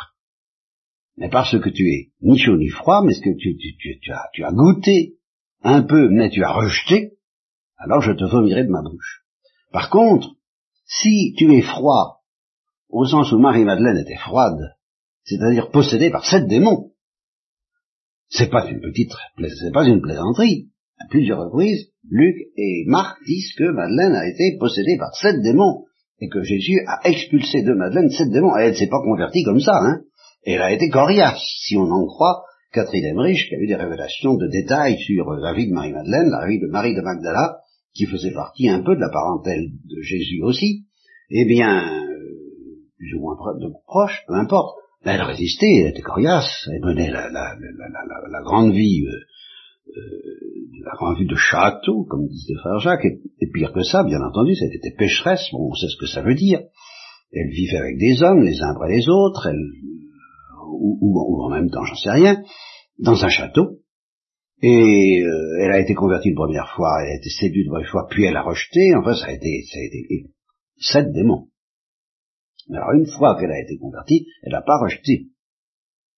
Mais 1.18 1.30
parce 1.30 1.58
que 1.60 1.70
tu 1.70 1.88
es 1.88 2.12
ni 2.22 2.38
chaud 2.38 2.58
ni 2.58 2.70
froid, 2.70 3.04
mais 3.06 3.14
ce 3.14 3.22
que 3.22 3.36
tu, 3.38 4.44
as 4.44 4.52
goûté 4.52 5.18
un 5.64 5.84
peu, 5.84 6.10
mais 6.10 6.30
tu 6.30 6.44
as 6.44 6.52
rejeté, 6.52 7.18
alors 7.78 8.02
je 8.02 8.14
te 8.14 8.24
vomirai 8.24 8.64
de 8.64 8.70
ma 8.70 8.82
bouche. 8.82 9.24
Par 9.72 9.90
contre, 9.90 10.30
si 10.86 11.34
tu 11.38 11.54
es 11.54 11.62
froid 11.62 12.22
au 12.90 13.06
sens 13.06 13.32
où 13.32 13.40
Marie-Madeleine 13.40 13.98
était 13.98 14.18
froide, 14.18 14.76
c'est-à-dire 15.24 15.70
possédée 15.70 16.10
par 16.10 16.26
sept 16.26 16.48
démons. 16.48 16.92
C'est 18.30 18.50
pas 18.50 18.68
une 18.68 18.82
petite, 18.82 19.12
c'est 19.38 19.72
pas 19.72 19.86
une 19.86 20.02
plaisanterie. 20.02 20.70
À 21.00 21.08
plusieurs 21.08 21.40
reprises, 21.40 21.91
Luc 22.10 22.36
et 22.58 22.84
Marc 22.88 23.18
disent 23.26 23.54
que 23.58 23.72
Madeleine 23.72 24.16
a 24.16 24.28
été 24.28 24.58
possédée 24.60 24.98
par 24.98 25.16
sept 25.16 25.42
démons 25.42 25.86
et 26.20 26.30
que 26.30 26.44
Jésus 26.44 26.80
a 26.88 27.08
expulsé 27.08 27.64
de 27.64 27.74
Madeleine 27.74 28.10
sept 28.10 28.30
démons. 28.30 28.56
elle 28.56 28.72
ne 28.72 28.76
s'est 28.76 28.90
pas 28.90 29.02
convertie 29.02 29.44
comme 29.44 29.60
ça, 29.60 29.78
hein. 29.82 30.02
Elle 30.44 30.62
a 30.62 30.72
été 30.72 30.90
coriace, 30.90 31.42
si 31.60 31.78
on 31.78 31.84
en 31.92 32.06
croit 32.08 32.44
Catherine 32.74 33.06
Emmerich, 33.06 33.48
qui 33.48 33.56
a 33.56 33.60
eu 33.60 33.68
des 33.68 33.76
révélations 33.76 34.36
de 34.36 34.48
détails 34.48 34.98
sur 35.00 35.30
la 35.34 35.54
vie 35.54 35.68
de 35.68 35.74
Marie-Madeleine, 35.74 36.30
la 36.32 36.48
vie 36.48 36.60
de 36.60 36.68
Marie 36.68 36.96
de 36.96 37.02
Magdala, 37.02 37.60
qui 37.94 38.06
faisait 38.06 38.34
partie 38.34 38.70
un 38.70 38.82
peu 38.82 38.96
de 38.96 39.02
la 39.02 39.10
parentèle 39.10 39.68
de 39.86 40.02
Jésus 40.02 40.42
aussi. 40.42 40.86
Eh 41.30 41.46
bien, 41.46 42.06
plus 42.98 43.14
ou 43.16 43.22
moins 43.22 43.36
de 43.60 43.68
proche, 43.86 44.24
peu 44.28 44.34
importe. 44.34 44.78
elle 45.04 45.22
résistait, 45.22 45.82
elle 45.82 45.90
était 45.90 46.02
coriace, 46.02 46.68
elle 46.74 46.82
menait 46.82 47.12
la, 47.12 47.30
la, 47.30 47.56
la, 47.56 48.30
la 48.30 48.42
grande 48.42 48.74
vie, 48.74 49.04
euh, 49.06 49.20
euh, 49.88 50.82
la 50.84 50.92
grande 50.96 51.26
de 51.26 51.36
château, 51.36 52.06
comme 52.06 52.28
disait 52.28 52.56
frère 52.62 52.80
Jacques, 52.80 53.06
et, 53.06 53.48
pire 53.54 53.74
que 53.74 53.84
ça, 53.84 54.04
bien 54.04 54.22
entendu, 54.22 54.54
elle 54.62 54.76
était 54.76 54.96
pécheresse, 54.98 55.48
bon, 55.52 55.70
on 55.70 55.74
sait 55.74 55.88
ce 55.88 55.98
que 56.00 56.08
ça 56.08 56.22
veut 56.22 56.36
dire. 56.36 56.62
Elle 57.34 57.50
vivait 57.50 57.78
avec 57.78 57.98
des 57.98 58.22
hommes, 58.24 58.44
les 58.44 58.62
uns 58.62 58.72
après 58.76 58.90
les 58.90 59.08
autres, 59.08 59.48
elle, 59.48 59.62
ou, 60.74 60.98
ou, 61.02 61.44
en 61.44 61.50
même 61.50 61.70
temps, 61.70 61.84
j'en 61.84 61.96
sais 61.96 62.12
rien, 62.12 62.44
dans 63.00 63.24
un 63.24 63.30
château, 63.30 63.82
et 64.62 65.24
euh, 65.24 65.58
elle 65.62 65.72
a 65.72 65.80
été 65.80 65.96
convertie 65.96 66.30
une 66.30 66.36
première 66.36 66.72
fois, 66.76 67.02
elle 67.02 67.14
a 67.14 67.18
été 67.18 67.30
séduite 67.30 67.66
une 67.66 67.72
première 67.72 67.90
fois, 67.90 68.08
puis 68.10 68.26
elle 68.26 68.36
a 68.36 68.44
rejeté, 68.44 68.94
enfin 68.96 69.16
ça 69.16 69.28
a 69.28 69.32
été, 69.32 69.64
ça 69.72 69.80
a 69.80 69.84
été 69.84 70.30
sept 70.78 71.12
démons. 71.12 71.48
Alors 72.70 72.92
une 72.94 73.08
fois 73.08 73.40
qu'elle 73.40 73.52
a 73.52 73.60
été 73.60 73.78
convertie, 73.78 74.28
elle 74.44 74.52
n'a 74.52 74.62
pas 74.62 74.78
rejeté 74.80 75.30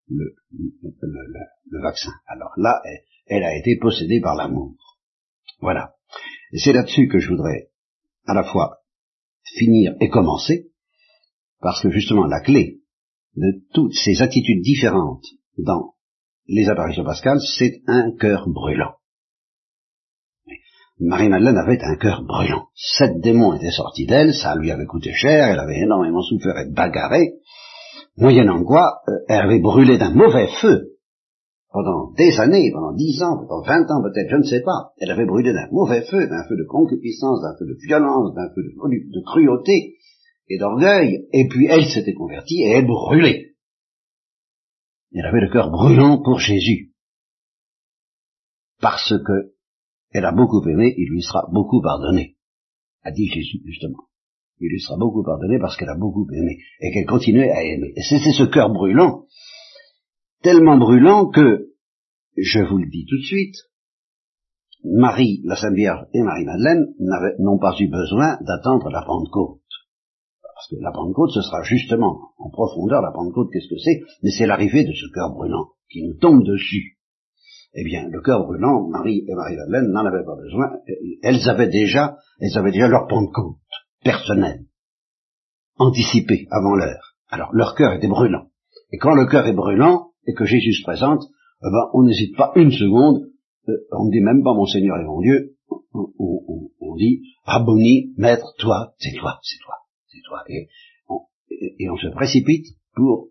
le, 0.09 0.35
le, 0.51 1.81
vaccin. 1.81 2.11
Alors 2.27 2.51
là, 2.57 2.81
elle, 2.83 2.99
a 3.29 3.55
été 3.57 3.77
possédée 3.77 4.19
par 4.21 4.35
l'amour. 4.35 4.75
Voilà. 5.59 5.93
Et 6.51 6.59
c'est 6.59 6.73
là-dessus 6.73 7.07
que 7.07 7.19
je 7.19 7.29
voudrais 7.29 7.69
à 8.25 8.33
la 8.33 8.43
fois 8.43 8.77
finir 9.43 9.95
et 9.99 10.09
commencer, 10.09 10.67
parce 11.61 11.81
que 11.81 11.89
justement 11.89 12.25
la 12.25 12.41
clé 12.41 12.79
de 13.35 13.63
toutes 13.73 13.93
ces 13.93 14.21
attitudes 14.21 14.61
différentes 14.61 15.25
dans 15.57 15.93
les 16.47 16.69
apparitions 16.69 17.03
pascales, 17.03 17.39
c'est 17.57 17.81
un 17.87 18.11
cœur 18.17 18.47
brûlant. 18.47 18.95
Marie-Madeleine 20.99 21.57
avait 21.57 21.81
un 21.83 21.95
cœur 21.95 22.23
brûlant. 22.23 22.67
Sept 22.75 23.19
démons 23.19 23.55
étaient 23.55 23.71
sortis 23.71 24.05
d'elle, 24.05 24.33
ça 24.33 24.55
lui 24.55 24.71
avait 24.71 24.85
coûté 24.85 25.11
cher, 25.13 25.47
elle 25.47 25.59
avait 25.59 25.79
énormément 25.79 26.21
souffert 26.21 26.57
et 26.57 26.71
bagarré, 26.71 27.33
moyennant 28.17 28.63
quoi, 28.63 29.01
euh, 29.07 29.11
elle 29.27 29.41
avait 29.41 29.59
brûlé 29.59 29.97
d'un 29.97 30.13
mauvais 30.13 30.47
feu 30.61 30.92
pendant 31.73 32.11
des 32.11 32.39
années, 32.39 32.71
pendant 32.71 32.93
dix 32.93 33.19
ans, 33.23 33.35
pendant 33.35 33.63
vingt 33.63 33.89
ans 33.89 34.03
peut-être, 34.03 34.29
je 34.29 34.37
ne 34.37 34.43
sais 34.43 34.61
pas. 34.61 34.93
Elle 34.99 35.09
avait 35.09 35.25
brûlé 35.25 35.51
d'un 35.51 35.67
mauvais 35.71 36.03
feu, 36.03 36.27
d'un 36.27 36.43
feu 36.47 36.55
de 36.55 36.65
concupiscence, 36.69 37.41
d'un 37.41 37.57
feu 37.57 37.65
de 37.65 37.75
violence, 37.87 38.35
d'un 38.35 38.47
feu 38.53 38.61
de, 38.61 39.23
cruauté 39.25 39.97
et 40.49 40.59
d'orgueil, 40.59 41.27
et 41.33 41.47
puis 41.49 41.65
elle 41.65 41.85
s'était 41.85 42.13
convertie 42.13 42.61
et 42.61 42.69
elle 42.69 42.85
brûlait. 42.85 43.55
Elle 45.15 45.25
avait 45.25 45.41
le 45.41 45.51
cœur 45.51 45.71
brûlant 45.71 46.21
pour 46.21 46.39
Jésus. 46.39 46.93
Parce 48.79 49.09
que 49.09 49.53
elle 50.11 50.25
a 50.25 50.31
beaucoup 50.31 50.63
aimé, 50.69 50.93
il 50.95 51.09
lui 51.09 51.23
sera 51.23 51.47
beaucoup 51.51 51.81
pardonné, 51.81 52.37
a 53.01 53.11
dit 53.11 53.27
Jésus 53.29 53.63
justement. 53.65 54.03
Il 54.59 54.69
lui 54.69 54.79
sera 54.79 54.95
beaucoup 54.97 55.23
pardonné 55.23 55.57
parce 55.59 55.75
qu'elle 55.75 55.89
a 55.89 55.97
beaucoup 55.97 56.27
aimé 56.31 56.59
et 56.81 56.91
qu'elle 56.91 57.07
continuait 57.07 57.49
à 57.49 57.63
aimer. 57.63 57.93
Et 57.95 58.03
c'était 58.03 58.31
ce 58.31 58.43
cœur 58.43 58.69
brûlant, 58.69 59.25
tellement 60.43 60.77
brûlant 60.77 61.29
que, 61.29 61.69
je 62.37 62.59
vous 62.59 62.77
le 62.77 62.89
dis 62.89 63.05
tout 63.09 63.17
de 63.17 63.23
suite, 63.23 63.55
Marie, 64.83 65.41
la 65.45 65.55
Sainte 65.55 65.75
Vierge 65.75 66.05
et 66.13 66.21
Marie-Madeleine 66.21 66.93
n'ont 67.39 67.57
pas 67.57 67.73
eu 67.79 67.87
besoin 67.87 68.37
d'attendre 68.41 68.89
la 68.89 69.03
Pentecôte. 69.03 69.61
Parce 70.41 70.67
que 70.69 70.75
la 70.81 70.91
Pentecôte, 70.91 71.31
ce 71.31 71.41
sera 71.41 71.63
justement 71.63 72.33
en 72.37 72.49
profondeur, 72.49 73.01
la 73.01 73.11
Pentecôte, 73.11 73.49
qu'est-ce 73.51 73.69
que 73.69 73.79
c'est? 73.79 74.01
Mais 74.21 74.31
c'est 74.31 74.45
l'arrivée 74.45 74.83
de 74.83 74.93
ce 74.93 75.11
cœur 75.13 75.31
brûlant 75.31 75.69
qui 75.89 76.03
nous 76.03 76.17
tombe 76.19 76.43
dessus 76.43 76.97
eh 77.75 77.83
bien, 77.83 78.07
le 78.07 78.21
cœur 78.21 78.43
brûlant, 78.43 78.87
Marie 78.87 79.25
et 79.27 79.33
Marie-Madeleine 79.33 79.91
n'en 79.91 80.05
avaient 80.05 80.23
pas 80.23 80.35
besoin. 80.35 80.77
Elles 81.23 81.49
avaient 81.49 81.69
déjà, 81.69 82.17
elles 82.39 82.55
avaient 82.55 82.71
déjà 82.71 82.87
leur 82.87 83.07
Pentecôte 83.07 83.57
personnel, 84.03 84.65
anticipé 85.77 86.47
avant 86.51 86.75
l'heure. 86.75 87.15
Alors, 87.29 87.49
leur 87.53 87.73
cœur 87.73 87.93
était 87.93 88.07
brûlant. 88.07 88.47
Et 88.91 88.97
quand 88.97 89.15
le 89.15 89.25
cœur 89.25 89.47
est 89.47 89.53
brûlant 89.53 90.11
et 90.25 90.33
que 90.33 90.45
Jésus 90.45 90.73
se 90.73 90.83
présente, 90.83 91.23
eh 91.61 91.69
ben, 91.71 91.89
on 91.93 92.03
n'hésite 92.03 92.35
pas 92.35 92.51
une 92.55 92.71
seconde, 92.71 93.29
euh, 93.69 93.73
on 93.91 94.05
ne 94.05 94.11
dit 94.11 94.21
même 94.21 94.43
pas 94.43 94.53
mon 94.53 94.65
Seigneur 94.65 94.97
et 94.99 95.05
mon 95.05 95.21
Dieu, 95.21 95.55
on, 95.93 96.95
dit, 96.95 97.23
Aboni, 97.45 98.13
maître, 98.17 98.53
toi, 98.59 98.93
c'est 98.99 99.15
toi, 99.17 99.39
c'est 99.41 99.57
toi, 99.63 99.75
c'est 100.07 100.21
toi. 100.27 100.43
Et 100.47 100.67
on, 101.09 101.21
et, 101.49 101.89
on 101.89 101.97
se 101.97 102.07
précipite 102.13 102.67
pour... 102.95 103.29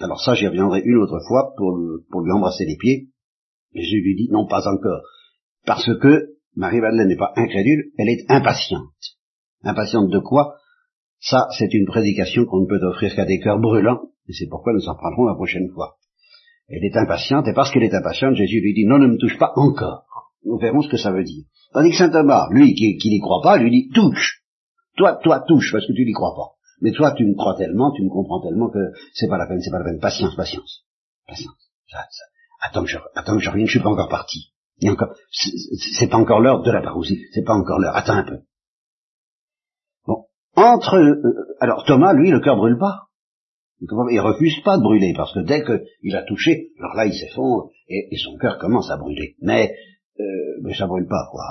Alors 0.00 0.20
ça, 0.20 0.34
j'y 0.34 0.46
reviendrai 0.46 0.82
une 0.84 0.98
autre 0.98 1.18
fois 1.26 1.54
pour, 1.56 1.78
pour 2.10 2.20
lui 2.20 2.32
embrasser 2.32 2.66
les 2.66 2.76
pieds. 2.76 3.08
Je 3.74 3.96
lui 3.96 4.14
dis, 4.16 4.28
non, 4.30 4.46
pas 4.46 4.68
encore. 4.68 5.00
Parce 5.64 5.86
que 5.98 6.36
Marie-Madeleine 6.56 7.08
n'est 7.08 7.16
pas 7.16 7.32
incrédule, 7.36 7.92
elle 7.98 8.08
est 8.08 8.24
impatiente. 8.28 8.92
Impatiente 9.62 10.10
de 10.10 10.18
quoi? 10.18 10.56
Ça, 11.20 11.48
c'est 11.58 11.72
une 11.72 11.86
prédication 11.86 12.44
qu'on 12.44 12.60
ne 12.60 12.66
peut 12.66 12.84
offrir 12.84 13.14
qu'à 13.14 13.24
des 13.24 13.40
cœurs 13.40 13.58
brûlants, 13.58 14.10
et 14.28 14.32
c'est 14.32 14.48
pourquoi 14.48 14.72
nous 14.74 14.88
en 14.88 14.94
parlerons 14.94 15.24
la 15.24 15.34
prochaine 15.34 15.70
fois. 15.72 15.96
Elle 16.68 16.84
est 16.84 16.96
impatiente, 16.96 17.46
et 17.46 17.52
parce 17.52 17.70
qu'elle 17.70 17.82
est 17.82 17.94
impatiente, 17.94 18.34
Jésus 18.36 18.60
lui 18.60 18.74
dit, 18.74 18.86
non, 18.86 18.98
ne 18.98 19.06
me 19.06 19.18
touche 19.18 19.38
pas 19.38 19.52
encore. 19.56 20.04
Nous 20.44 20.58
verrons 20.58 20.82
ce 20.82 20.88
que 20.88 20.96
ça 20.96 21.12
veut 21.12 21.24
dire. 21.24 21.44
Tandis 21.72 21.90
que 21.90 21.96
saint 21.96 22.10
Thomas, 22.10 22.48
lui, 22.50 22.74
qui, 22.74 23.08
n'y 23.08 23.20
croit 23.20 23.42
pas, 23.42 23.58
lui 23.58 23.70
dit, 23.70 23.90
touche. 23.94 24.42
Toi, 24.96 25.18
toi, 25.22 25.44
touche, 25.46 25.72
parce 25.72 25.86
que 25.86 25.92
tu 25.92 26.04
n'y 26.04 26.12
crois 26.12 26.34
pas. 26.34 26.54
Mais 26.80 26.92
toi, 26.92 27.12
tu 27.12 27.24
me 27.24 27.34
crois 27.34 27.56
tellement, 27.56 27.92
tu 27.92 28.02
me 28.02 28.08
comprends 28.08 28.40
tellement 28.40 28.70
que 28.70 28.78
c'est 29.12 29.28
pas 29.28 29.38
la 29.38 29.46
peine, 29.46 29.60
c'est 29.60 29.70
pas 29.70 29.78
la 29.78 29.84
peine. 29.84 30.00
Patience, 30.00 30.36
patience. 30.36 30.84
Patience. 31.26 31.54
Attends 32.60 32.82
que 32.82 32.90
je, 32.90 32.98
attends 33.14 33.36
que 33.36 33.42
je 33.42 33.50
revienne, 33.50 33.66
je 33.66 33.72
suis 33.72 33.82
pas 33.82 33.90
encore 33.90 34.08
parti. 34.08 34.52
C'est 34.80 36.08
pas 36.08 36.16
encore 36.16 36.40
l'heure 36.40 36.62
de 36.62 36.70
la 36.70 36.82
parousie, 36.82 37.20
c'est 37.32 37.44
pas 37.44 37.54
encore 37.54 37.78
l'heure. 37.78 37.96
Attends 37.96 38.14
un 38.14 38.24
peu. 38.24 38.38
Bon, 40.06 40.26
entre, 40.56 40.96
euh, 40.96 41.56
alors 41.60 41.84
Thomas, 41.84 42.12
lui, 42.12 42.30
le 42.30 42.40
cœur 42.40 42.56
brûle 42.56 42.78
pas. 42.78 43.08
Il 44.10 44.20
refuse 44.20 44.60
pas 44.64 44.78
de 44.78 44.82
brûler, 44.82 45.12
parce 45.16 45.32
que 45.34 45.40
dès 45.40 45.64
qu'il 45.64 46.14
a 46.14 46.22
touché, 46.22 46.70
alors 46.78 46.94
là 46.94 47.06
il 47.06 47.12
s'effondre, 47.12 47.70
et, 47.88 48.16
son 48.16 48.36
cœur 48.38 48.58
commence 48.58 48.90
à 48.90 48.96
brûler. 48.96 49.36
Mais, 49.40 49.74
euh, 50.20 50.24
mais 50.62 50.74
ça 50.74 50.86
brûle 50.86 51.06
pas, 51.06 51.28
quoi. 51.30 51.44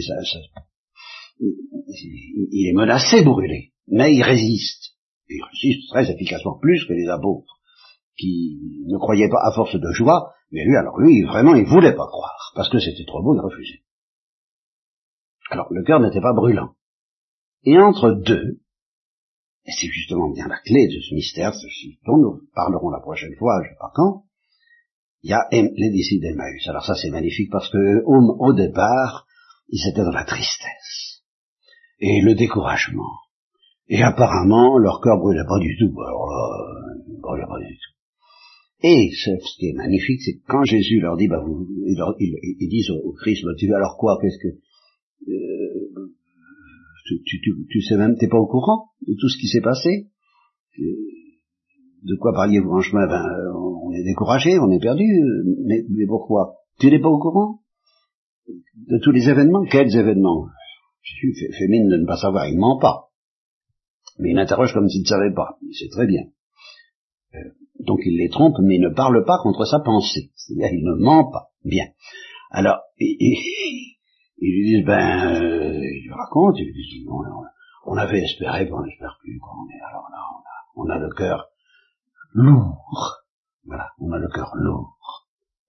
Ça, 0.00 0.14
il 1.38 2.68
est 2.68 2.74
menacé 2.74 3.20
de 3.20 3.26
brûler, 3.26 3.72
mais 3.88 4.14
il 4.14 4.22
résiste. 4.22 4.96
Il 5.28 5.42
résiste 5.42 5.88
très 5.90 6.10
efficacement, 6.10 6.58
plus 6.58 6.84
que 6.86 6.92
les 6.92 7.08
apôtres, 7.08 7.58
qui 8.16 8.58
ne 8.86 8.98
croyaient 8.98 9.28
pas 9.28 9.42
à 9.42 9.52
force 9.52 9.76
de 9.76 9.92
joie, 9.92 10.32
mais 10.52 10.64
lui, 10.64 10.76
alors 10.76 10.98
lui, 10.98 11.22
vraiment, 11.22 11.54
il 11.54 11.64
voulait 11.64 11.94
pas 11.94 12.06
croire, 12.06 12.52
parce 12.54 12.70
que 12.70 12.78
c'était 12.78 13.04
trop 13.04 13.22
beau, 13.22 13.34
il 13.34 13.40
refusait. 13.40 13.82
Alors, 15.50 15.66
le 15.70 15.82
cœur 15.84 16.00
n'était 16.00 16.20
pas 16.20 16.32
brûlant. 16.32 16.74
Et 17.64 17.78
entre 17.78 18.12
deux, 18.12 18.60
et 19.66 19.72
c'est 19.72 19.88
justement 19.88 20.30
bien 20.30 20.46
la 20.46 20.58
clé 20.58 20.86
de 20.86 21.00
ce 21.00 21.14
mystère, 21.14 21.52
ceci 21.54 21.98
dont 22.06 22.18
nous 22.18 22.40
parlerons 22.54 22.90
la 22.90 23.00
prochaine 23.00 23.34
fois, 23.36 23.60
je 23.64 23.70
sais 23.70 23.78
pas 23.78 23.90
quand, 23.94 24.24
il 25.22 25.30
y 25.30 25.32
a 25.32 25.48
les 25.50 25.90
disciples 25.90 26.22
d'Emmaüs. 26.22 26.68
Alors 26.68 26.84
ça 26.84 26.94
c'est 26.94 27.10
magnifique 27.10 27.50
parce 27.50 27.68
que 27.70 28.02
au, 28.04 28.52
départ, 28.52 29.26
ils 29.68 29.88
étaient 29.88 30.04
dans 30.04 30.12
la 30.12 30.24
tristesse 30.24 31.22
et 31.98 32.20
le 32.20 32.34
découragement. 32.34 33.10
Et 33.88 34.02
apparemment, 34.02 34.78
leur 34.78 35.00
cœur 35.00 35.18
brûlait 35.18 35.46
pas 35.48 35.58
du 35.58 35.76
tout. 35.78 35.92
Alors 36.00 36.30
euh, 36.30 37.20
brûlait 37.20 37.46
pas 37.46 37.58
du 37.58 37.74
tout. 37.74 37.96
Et 38.82 39.10
ce, 39.16 39.30
qui 39.58 39.70
est 39.70 39.72
magnifique, 39.72 40.20
c'est 40.22 40.38
quand 40.46 40.62
Jésus 40.64 41.00
leur 41.00 41.16
dit, 41.16 41.28
bah, 41.28 41.42
vous, 41.44 41.66
ils, 42.18 42.68
disent 42.68 42.90
au, 42.90 43.12
Christ, 43.12 43.42
bah, 43.44 43.52
tu 43.58 43.66
veux 43.66 43.74
alors 43.74 43.96
quoi 43.96 44.18
Qu'est-ce 44.20 44.38
que 44.38 44.58
euh, 45.28 46.05
tu, 47.06 47.22
tu, 47.24 47.40
tu, 47.40 47.66
tu, 47.70 47.80
sais 47.82 47.96
même, 47.96 48.16
t'es 48.16 48.28
pas 48.28 48.38
au 48.38 48.46
courant 48.46 48.90
de 49.06 49.14
tout 49.18 49.28
ce 49.28 49.38
qui 49.38 49.46
s'est 49.46 49.60
passé 49.60 50.08
De 50.78 52.16
quoi 52.16 52.32
parliez-vous? 52.32 52.70
En 52.70 52.80
chemin 52.80 53.06
Ben, 53.06 53.24
on 53.54 53.92
est 53.92 54.04
découragé, 54.04 54.58
on 54.58 54.70
est 54.70 54.80
perdu. 54.80 55.04
Mais, 55.64 55.84
mais 55.90 56.06
pourquoi? 56.06 56.56
Tu 56.78 56.90
n'es 56.90 57.00
pas 57.00 57.08
au 57.08 57.18
courant 57.18 57.60
de 58.48 58.98
tous 59.02 59.12
les 59.12 59.28
événements? 59.28 59.64
Quels 59.64 59.96
événements? 59.96 60.46
Fait, 61.02 61.52
fait, 61.52 61.68
mine 61.68 61.88
de 61.88 61.96
ne 61.96 62.06
pas 62.06 62.16
savoir, 62.16 62.48
il 62.48 62.58
ment 62.58 62.78
pas. 62.78 63.10
Mais 64.18 64.30
il 64.30 64.38
interroge 64.38 64.72
comme 64.72 64.88
s'il 64.88 65.02
ne 65.02 65.06
savait 65.06 65.34
pas. 65.34 65.58
Sait 65.72 65.88
très 65.88 66.06
bien. 66.06 66.22
Euh, 67.34 67.38
donc 67.80 68.00
il 68.04 68.16
les 68.18 68.28
trompe, 68.28 68.56
mais 68.62 68.76
il 68.76 68.80
ne 68.80 68.94
parle 68.94 69.24
pas 69.24 69.38
contre 69.42 69.64
sa 69.66 69.80
pensée. 69.80 70.32
C'est-à-dire 70.34 70.72
il 70.72 70.84
ne 70.84 70.94
ment 71.04 71.30
pas. 71.30 71.50
Bien. 71.64 71.86
Alors, 72.50 72.78
ils 74.38 74.52
lui 74.52 74.76
disent, 74.76 74.86
ben, 74.86 75.34
euh, 75.34 75.80
ils 75.82 76.02
lui 76.04 76.12
racontent, 76.12 76.56
ils 76.56 76.66
lui 76.66 76.72
disent, 76.72 77.08
on, 77.08 77.92
on 77.92 77.96
avait 77.96 78.22
espéré, 78.22 78.64
mais 78.64 78.72
on 78.72 78.82
n'espère 78.82 79.16
plus, 79.20 79.38
quoi. 79.38 79.52
On 79.56 79.68
est, 79.68 79.80
alors 79.88 80.08
là, 80.10 80.18
on 80.76 80.82
a, 80.82 80.86
on 80.86 80.90
a 80.90 80.98
le 80.98 81.10
cœur 81.14 81.48
lourd. 82.32 83.22
Voilà, 83.64 83.90
on 83.98 84.12
a 84.12 84.18
le 84.18 84.28
cœur 84.28 84.52
lourd. 84.54 84.96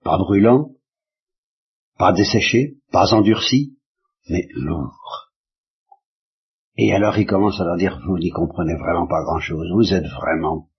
Pas 0.04 0.18
brûlant, 0.18 0.72
pas 1.98 2.12
desséché, 2.14 2.78
pas 2.92 3.14
endurci, 3.14 3.78
mais 4.30 4.48
lourd. 4.54 5.32
Et 6.78 6.94
alors 6.94 7.18
il 7.18 7.26
commence 7.26 7.60
à 7.60 7.66
leur 7.66 7.78
dire, 7.78 8.00
vous 8.06 8.20
n'y 8.20 8.30
comprenez 8.30 8.76
vraiment 8.76 9.08
pas 9.08 9.24
grand-chose, 9.24 9.72
vous 9.74 9.94
êtes 9.94 10.06
vraiment 10.06 10.70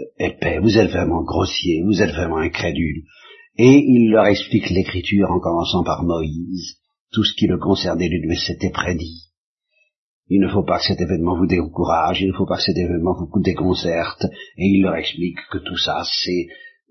euh, 0.00 0.04
épais, 0.18 0.58
vous 0.58 0.76
êtes 0.76 0.90
vraiment 0.90 1.22
grossier, 1.22 1.82
vous 1.84 2.02
êtes 2.02 2.10
vraiment 2.10 2.38
incrédule. 2.38 3.04
Et 3.56 3.84
il 3.86 4.10
leur 4.10 4.26
explique 4.26 4.70
l'écriture 4.70 5.30
en 5.30 5.38
commençant 5.38 5.84
par 5.84 6.02
Moïse, 6.02 6.79
tout 7.12 7.24
ce 7.24 7.34
qui 7.34 7.46
le 7.46 7.58
concernait 7.58 8.08
lui 8.08 8.36
s'était 8.36 8.70
prédit. 8.70 9.30
Il 10.28 10.40
ne 10.40 10.48
faut 10.48 10.62
pas 10.62 10.78
que 10.78 10.84
cet 10.84 11.00
événement 11.00 11.36
vous 11.36 11.46
décourage, 11.46 12.20
il 12.20 12.28
ne 12.28 12.32
faut 12.32 12.46
pas 12.46 12.56
que 12.56 12.62
cet 12.62 12.76
événement 12.76 13.14
vous 13.14 13.42
déconcerte, 13.42 14.24
et 14.56 14.64
il 14.64 14.82
leur 14.82 14.94
explique 14.94 15.38
que 15.50 15.58
tout 15.58 15.76
ça, 15.76 16.02
c'est 16.04 16.46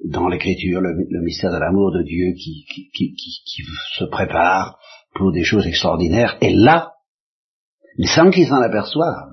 dans 0.05 0.27
l'écriture 0.27 0.82
le, 0.82 1.21
mystère 1.21 1.51
de 1.51 1.58
l'amour 1.58 1.91
de 1.93 2.03
Dieu 2.03 2.34
qui, 2.34 2.65
qui, 2.93 3.63
se 3.97 4.03
prépare 4.05 4.77
pour 5.15 5.32
des 5.32 5.43
choses 5.43 5.65
extraordinaires, 5.65 6.38
et 6.41 6.53
là, 6.53 6.93
sans 8.05 8.29
qu'ils 8.29 8.47
s'en 8.47 8.62
aperçoivent, 8.62 9.32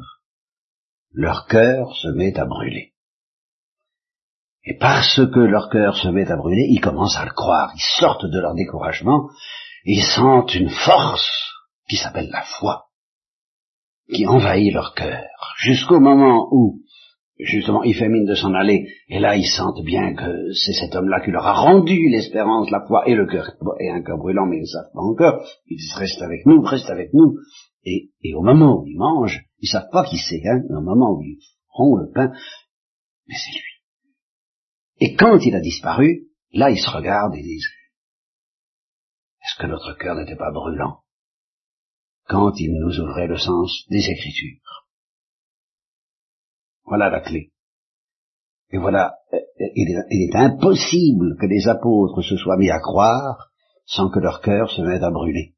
leur 1.13 1.47
cœur 1.47 1.97
se 1.97 2.09
met 2.09 2.39
à 2.39 2.45
brûler. 2.45 2.93
Et 4.65 4.77
parce 4.79 5.17
que 5.17 5.41
leur 5.41 5.69
cœur 5.69 5.97
se 5.97 6.09
met 6.09 6.31
à 6.31 6.37
brûler, 6.37 6.67
ils 6.71 6.81
commencent 6.81 7.17
à 7.17 7.25
le 7.25 7.33
croire, 7.33 7.73
ils 7.75 8.01
sortent 8.01 8.27
de 8.27 8.39
leur 8.39 8.55
découragement, 8.55 9.29
ils 9.87 10.03
sentent 10.03 10.55
une 10.55 10.69
force 10.69 11.31
qui 11.89 11.97
s'appelle 11.97 12.29
la 12.33 12.43
foi, 12.43 12.87
qui 14.13 14.27
envahit 14.27 14.73
leur 14.73 14.95
cœur, 14.95 15.25
jusqu'au 15.61 16.01
moment 16.01 16.49
où, 16.51 16.81
justement, 17.39 17.85
il 17.85 17.95
fait 17.95 18.09
mine 18.09 18.27
de 18.27 18.35
s'en 18.35 18.53
aller, 18.53 18.89
et 19.09 19.21
là 19.21 19.37
ils 19.37 19.47
sentent 19.47 19.85
bien 19.85 20.15
que 20.15 20.53
c'est 20.53 20.73
cet 20.73 20.97
homme-là 20.97 21.21
qui 21.25 21.31
leur 21.31 21.47
a 21.47 21.55
rendu 21.55 22.09
l'espérance, 22.09 22.69
la 22.71 22.85
foi 22.85 23.09
et 23.09 23.15
le 23.15 23.27
cœur, 23.27 23.53
et 23.79 23.91
un 23.91 24.03
cœur 24.03 24.19
brûlant, 24.19 24.47
mais 24.47 24.57
ils 24.57 24.63
ne 24.63 24.67
savent 24.67 24.91
pas 24.93 25.03
encore, 25.03 25.47
ils 25.69 25.77
disent 25.77 25.95
reste 25.95 26.21
avec 26.21 26.45
nous, 26.47 26.63
reste 26.63 26.91
avec 26.91 27.15
nous, 27.15 27.37
et, 27.85 28.11
au 28.35 28.43
moment 28.43 28.81
où 28.81 28.87
ils 28.89 28.99
mangent, 28.99 29.45
ils 29.61 29.69
savent 29.69 29.91
pas 29.93 30.05
qui 30.05 30.19
c'est, 30.19 30.45
hein, 30.49 30.63
au 30.69 30.81
moment 30.81 31.13
où 31.13 31.23
ils 31.23 31.39
font 31.77 31.95
le 31.95 32.11
pain, 32.13 32.33
mais 33.29 33.35
c'est 33.37 33.53
lui. 33.53 33.63
Et 34.99 35.15
quand 35.15 35.39
il 35.45 35.55
a 35.55 35.61
disparu, 35.61 36.25
là 36.53 36.71
ils 36.71 36.81
se 36.81 36.91
regardent 36.91 37.37
et 37.37 37.43
disent, 37.43 37.69
que 39.59 39.67
notre 39.67 39.97
cœur 39.99 40.15
n'était 40.17 40.37
pas 40.37 40.53
brûlant 40.53 41.01
quand 42.29 42.53
il 42.59 42.73
nous 42.81 43.01
ouvrait 43.01 43.29
le 43.29 43.39
sens 43.39 43.85
des 43.89 44.05
Écritures 44.11 44.87
Voilà 46.85 47.09
la 47.09 47.21
clé. 47.21 47.53
Et 48.71 48.79
voilà, 48.79 49.15
euh, 49.33 49.39
il 49.77 50.29
est, 50.29 50.37
impossible 50.37 51.37
que 51.41 51.47
les 51.47 51.69
apôtres 51.69 52.23
se 52.23 52.37
soient 52.37 52.57
mis 52.57 52.71
à 52.71 52.81
croire 52.81 53.51
sans 53.85 54.11
que 54.11 54.19
leur 54.19 54.41
cœur 54.41 54.71
se 54.71 54.83
mette 54.83 55.05
à 55.05 55.11
brûler. 55.11 55.55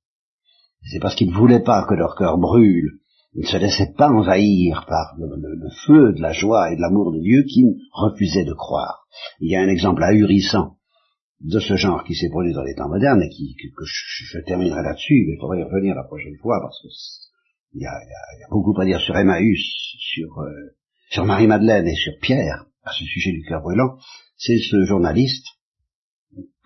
C'est 0.91 1.01
parce 1.01 1.15
qu'ils 1.15 1.31
ne 1.31 1.37
voulaient 1.37 1.63
pas 1.63 1.87
que 1.89 1.95
leur 1.95 2.15
cœur 2.17 2.37
brûle, 2.37 3.01
ils 3.35 3.45
ne 3.45 3.49
se 3.49 3.57
laissaient 3.57 3.95
pas 3.97 4.11
envahir 4.11 4.85
par 4.87 5.15
le, 5.19 5.27
le, 5.37 5.71
feu 5.87 6.13
de 6.13 6.21
la 6.21 6.33
joie 6.33 6.71
et 6.71 6.77
de 6.77 6.81
l'amour 6.81 7.13
de 7.13 7.21
Dieu 7.21 7.45
qu'ils 7.45 7.77
refusaient 7.93 8.45
de 8.45 8.53
croire. 8.53 9.07
Il 9.41 9.51
y 9.51 9.57
a 9.57 9.61
un 9.61 9.69
exemple 9.69 10.03
ahurissant 10.03 10.78
de 11.40 11.61
ce 11.61 11.77
genre 11.77 12.03
qui 12.05 12.14
s'est 12.14 12.31
produit 12.31 12.53
dans 12.53 12.64
les 12.64 12.74
temps 12.74 12.88
modernes 12.88 13.22
et 13.22 13.29
qui, 13.29 13.55
que, 13.57 13.85
je, 13.85 14.38
terminerai 14.40 14.83
là-dessus, 14.83 15.24
mais 15.27 15.35
il 15.35 15.38
faudrait 15.40 15.61
y 15.61 15.62
revenir 15.62 15.94
la 15.94 16.05
prochaine 16.05 16.37
fois 16.37 16.61
parce 16.61 16.81
que 16.83 16.88
il 17.74 17.83
y 17.83 17.87
a, 17.87 17.92
beaucoup 18.51 18.79
à 18.81 18.85
dire 18.85 18.98
sur 18.98 19.14
Emmaüs, 19.16 19.61
sur, 19.98 20.38
euh, 20.40 20.74
sur 21.11 21.24
Marie-Madeleine 21.27 21.87
et 21.87 21.94
sur 21.94 22.14
Pierre 22.20 22.64
à 22.83 22.90
ce 22.92 23.05
sujet 23.05 23.33
du 23.33 23.42
cœur 23.44 23.61
brûlant. 23.61 23.98
C'est 24.37 24.59
ce 24.59 24.85
journaliste 24.85 25.46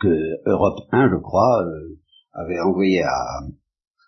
que 0.01 0.49
Europe 0.49 0.79
1, 0.93 1.11
je 1.11 1.17
crois, 1.17 1.65
euh, 1.65 1.99
avait 2.33 2.61
envoyé 2.61 3.03
à 3.03 3.41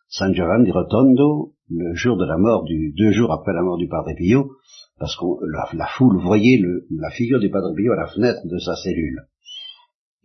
San 0.09 0.33
Giovanni 0.35 0.71
Rotondo 0.71 1.55
le 1.71 1.95
jour 1.95 2.17
de 2.17 2.25
la 2.25 2.39
mort 2.39 2.65
du, 2.65 2.93
deux 2.97 3.11
jours 3.11 3.33
après 3.33 3.53
la 3.53 3.63
mort 3.63 3.77
du 3.77 3.89
Padre 3.89 4.15
Pio, 4.17 4.53
parce 4.99 5.17
que 5.17 5.25
la, 5.51 5.69
la, 5.75 5.87
foule 5.87 6.23
voyait 6.23 6.61
la 6.91 7.11
figure 7.11 7.41
du 7.41 7.51
Padre 7.51 7.75
Pio 7.75 7.93
à 7.93 7.97
la 7.97 8.07
fenêtre 8.07 8.41
de 8.45 8.59
sa 8.59 8.77
cellule. 8.77 9.27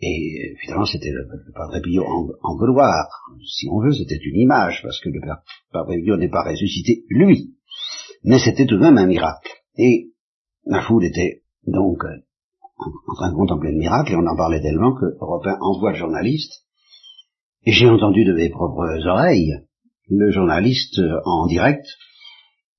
Et 0.02 0.56
finalement, 0.62 0.86
c'était 0.86 1.12
le, 1.12 1.28
le 1.46 1.52
Padre 1.54 1.82
Pio 1.82 2.06
en, 2.06 2.56
gloire, 2.56 3.08
si 3.46 3.68
on 3.70 3.82
veut, 3.82 3.94
c'était 3.94 4.20
une 4.24 4.40
image, 4.40 4.82
parce 4.82 5.00
que 5.02 5.10
le 5.10 5.20
Padre 5.72 5.94
Pio 6.04 6.16
n'est 6.16 6.30
pas 6.30 6.44
ressuscité, 6.44 7.04
lui. 7.10 7.56
Mais 8.24 8.40
c'était 8.40 8.66
tout 8.66 8.78
de 8.78 8.82
même 8.82 8.98
un 8.98 9.08
miracle. 9.08 9.50
Et 9.78 10.12
la 10.66 10.82
foule 10.82 11.06
était 11.06 11.44
donc 11.68 12.04
euh, 12.06 12.18
en, 12.78 13.16
train 13.16 13.32
de 13.32 13.36
contempler 13.36 13.72
le 13.72 13.78
miracle, 13.78 14.14
et 14.14 14.16
on 14.16 14.26
en 14.26 14.38
parlait 14.38 14.62
tellement 14.62 14.96
que 14.96 15.06
Européen 15.22 15.58
envoie 15.60 15.92
le 15.92 15.98
journaliste 15.98 16.64
Et 17.66 17.72
j'ai 17.74 17.90
entendu 17.90 18.24
de 18.24 18.34
mes 18.34 18.50
propres 18.50 19.06
oreilles 19.06 19.56
le 20.10 20.32
journaliste 20.32 21.00
en 21.26 21.46
direct 21.46 21.86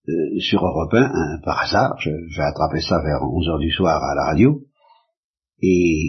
euh, 0.09 0.41
sur 0.41 0.65
Europe 0.65 0.93
1, 0.95 1.41
par 1.45 1.61
hasard, 1.61 1.97
j'ai 1.99 2.43
attrapé 2.43 2.81
ça 2.81 3.01
vers 3.05 3.23
11 3.23 3.49
heures 3.49 3.59
du 3.59 3.71
soir 3.71 4.03
à 4.03 4.15
la 4.15 4.25
radio, 4.25 4.63
et 5.63 6.09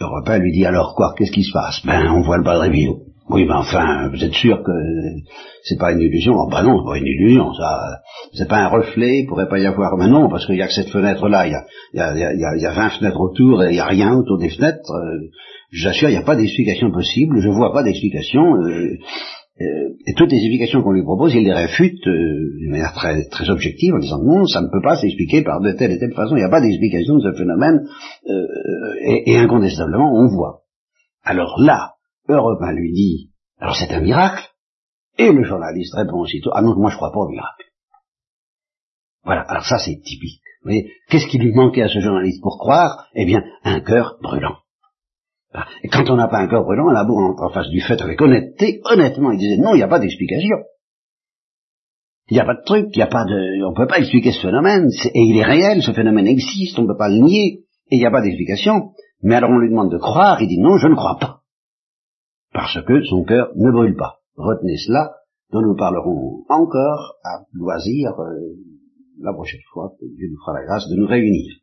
Europe 0.00 0.28
1 0.28 0.38
lui 0.38 0.52
dit 0.52 0.64
alors 0.66 0.94
quoi, 0.94 1.14
qu'est-ce 1.16 1.32
qui 1.32 1.42
se 1.44 1.52
passe? 1.52 1.80
Ben 1.84 2.10
on 2.12 2.22
voit 2.22 2.38
le 2.38 2.44
Padre 2.44 2.68
Pio. 2.70 3.00
Oui, 3.30 3.44
mais 3.44 3.54
enfin, 3.54 4.08
vous 4.08 4.24
êtes 4.24 4.32
sûr 4.32 4.62
que 4.62 4.72
c'est 5.62 5.78
pas 5.78 5.92
une 5.92 6.00
illusion? 6.00 6.32
Oh, 6.34 6.48
Ben 6.50 6.62
non, 6.62 6.78
c'est 6.78 6.90
pas 6.92 6.96
une 6.98 7.06
illusion, 7.06 7.52
ça. 7.52 7.98
C'est 8.32 8.48
pas 8.48 8.56
un 8.56 8.68
reflet, 8.68 9.18
il 9.20 9.26
pourrait 9.26 9.48
pas 9.48 9.58
y 9.58 9.66
avoir. 9.66 9.98
Ben 9.98 10.08
non, 10.08 10.30
parce 10.30 10.46
qu'il 10.46 10.56
y 10.56 10.62
a 10.62 10.66
que 10.66 10.72
cette 10.72 10.88
fenêtre-là, 10.88 11.46
il 11.46 11.52
y 11.52 12.00
a, 12.00 12.16
y, 12.16 12.22
a, 12.22 12.32
y, 12.32 12.62
y 12.62 12.66
a 12.66 12.72
20 12.72 12.88
fenêtres 12.90 13.20
autour 13.20 13.62
et 13.64 13.70
il 13.70 13.76
y 13.76 13.80
a 13.80 13.84
rien 13.86 14.14
autour 14.14 14.38
des 14.38 14.48
fenêtres. 14.48 14.90
Euh, 14.90 15.28
J'assure, 15.70 16.08
il 16.08 16.12
n'y 16.12 16.18
a 16.18 16.22
pas 16.22 16.36
d'explication 16.36 16.90
possible, 16.90 17.40
je 17.42 17.48
vois 17.50 17.74
pas 17.74 17.82
d'explication. 17.82 18.40
Euh, 18.56 18.96
euh, 19.60 19.94
et 20.06 20.14
toutes 20.14 20.30
les 20.30 20.38
explications 20.38 20.82
qu'on 20.82 20.92
lui 20.92 21.02
propose, 21.02 21.34
il 21.34 21.44
les 21.44 21.52
réfute 21.52 22.06
euh, 22.06 22.56
d'une 22.58 22.70
manière 22.70 22.92
très, 22.92 23.24
très 23.28 23.50
objective 23.50 23.94
en 23.94 23.98
disant 23.98 24.22
non, 24.22 24.46
ça 24.46 24.60
ne 24.60 24.68
peut 24.68 24.82
pas 24.82 24.96
s'expliquer 24.96 25.42
par 25.42 25.60
de 25.60 25.72
telle 25.72 25.90
et 25.90 25.98
telle 25.98 26.14
façon, 26.14 26.36
il 26.36 26.40
n'y 26.40 26.44
a 26.44 26.50
pas 26.50 26.60
d'explication 26.60 27.16
de 27.16 27.22
ce 27.22 27.36
phénomène, 27.36 27.80
euh, 28.28 28.94
et, 29.04 29.32
et, 29.32 29.36
incontestablement 29.38 30.12
on 30.14 30.28
voit. 30.28 30.62
Alors 31.24 31.60
là, 31.60 31.94
Europe 32.28 32.60
lui 32.72 32.92
dit, 32.92 33.32
alors 33.58 33.74
c'est 33.74 33.92
un 33.92 34.00
miracle, 34.00 34.48
et 35.18 35.32
le 35.32 35.42
journaliste 35.42 35.94
répond 35.94 36.20
aussitôt, 36.20 36.50
ah 36.54 36.62
non, 36.62 36.76
moi 36.76 36.90
je 36.90 36.96
crois 36.96 37.10
pas 37.12 37.18
au 37.18 37.28
miracle. 37.28 37.64
Voilà, 39.24 39.42
alors 39.42 39.64
ça 39.64 39.78
c'est 39.78 40.00
typique. 40.00 40.40
Vous 40.62 40.70
voyez, 40.70 40.92
qu'est-ce 41.08 41.26
qui 41.26 41.38
lui 41.38 41.52
manquait 41.52 41.82
à 41.82 41.88
ce 41.88 42.00
journaliste 42.00 42.42
pour 42.42 42.58
croire? 42.58 43.08
Eh 43.14 43.24
bien, 43.24 43.42
un 43.64 43.80
cœur 43.80 44.18
brûlant. 44.22 44.56
Et 45.82 45.88
quand 45.88 46.08
on 46.10 46.16
n'a 46.16 46.28
pas 46.28 46.38
un 46.38 46.48
cœur 46.48 46.62
brûlant, 46.64 46.92
beau 47.06 47.34
en 47.38 47.50
face 47.50 47.68
du 47.68 47.80
fait 47.80 48.00
avec 48.02 48.20
honnêteté, 48.20 48.80
honnêtement, 48.84 49.32
il 49.32 49.38
disait 49.38 49.56
non, 49.56 49.74
il 49.74 49.78
n'y 49.78 49.82
a 49.82 49.88
pas 49.88 49.98
d'explication. 49.98 50.56
Il 52.30 52.34
n'y 52.34 52.40
a 52.40 52.44
pas 52.44 52.54
de 52.54 52.64
truc, 52.64 52.88
il 52.92 52.98
n'y 52.98 53.02
a 53.02 53.06
pas 53.06 53.24
de, 53.24 53.64
on 53.64 53.70
ne 53.70 53.74
peut 53.74 53.86
pas 53.86 53.98
expliquer 53.98 54.32
ce 54.32 54.42
phénomène, 54.42 54.88
et 55.14 55.20
il 55.20 55.38
est 55.38 55.44
réel, 55.44 55.82
ce 55.82 55.92
phénomène 55.92 56.26
existe, 56.26 56.78
on 56.78 56.82
ne 56.82 56.88
peut 56.88 56.96
pas 56.98 57.08
le 57.08 57.20
nier, 57.20 57.64
et 57.90 57.96
il 57.96 57.98
n'y 57.98 58.06
a 58.06 58.10
pas 58.10 58.20
d'explication. 58.20 58.92
Mais 59.22 59.34
alors 59.34 59.50
on 59.50 59.58
lui 59.58 59.70
demande 59.70 59.90
de 59.90 59.96
croire, 59.96 60.40
il 60.42 60.48
dit 60.48 60.60
non, 60.60 60.76
je 60.76 60.88
ne 60.88 60.94
crois 60.94 61.16
pas. 61.18 61.40
Parce 62.52 62.78
que 62.84 63.02
son 63.04 63.24
cœur 63.24 63.48
ne 63.56 63.70
brûle 63.70 63.96
pas. 63.96 64.18
Retenez 64.36 64.76
cela, 64.76 65.14
dont 65.50 65.62
nous 65.62 65.74
parlerons 65.74 66.44
encore 66.50 67.14
à 67.24 67.44
loisir 67.52 68.10
euh, 68.20 68.34
la 69.20 69.32
prochaine 69.32 69.60
fois 69.72 69.92
que 69.98 70.04
Dieu 70.14 70.28
nous 70.30 70.38
fera 70.38 70.60
la 70.60 70.66
grâce 70.66 70.88
de 70.88 70.96
nous 70.96 71.06
réunir. 71.06 71.54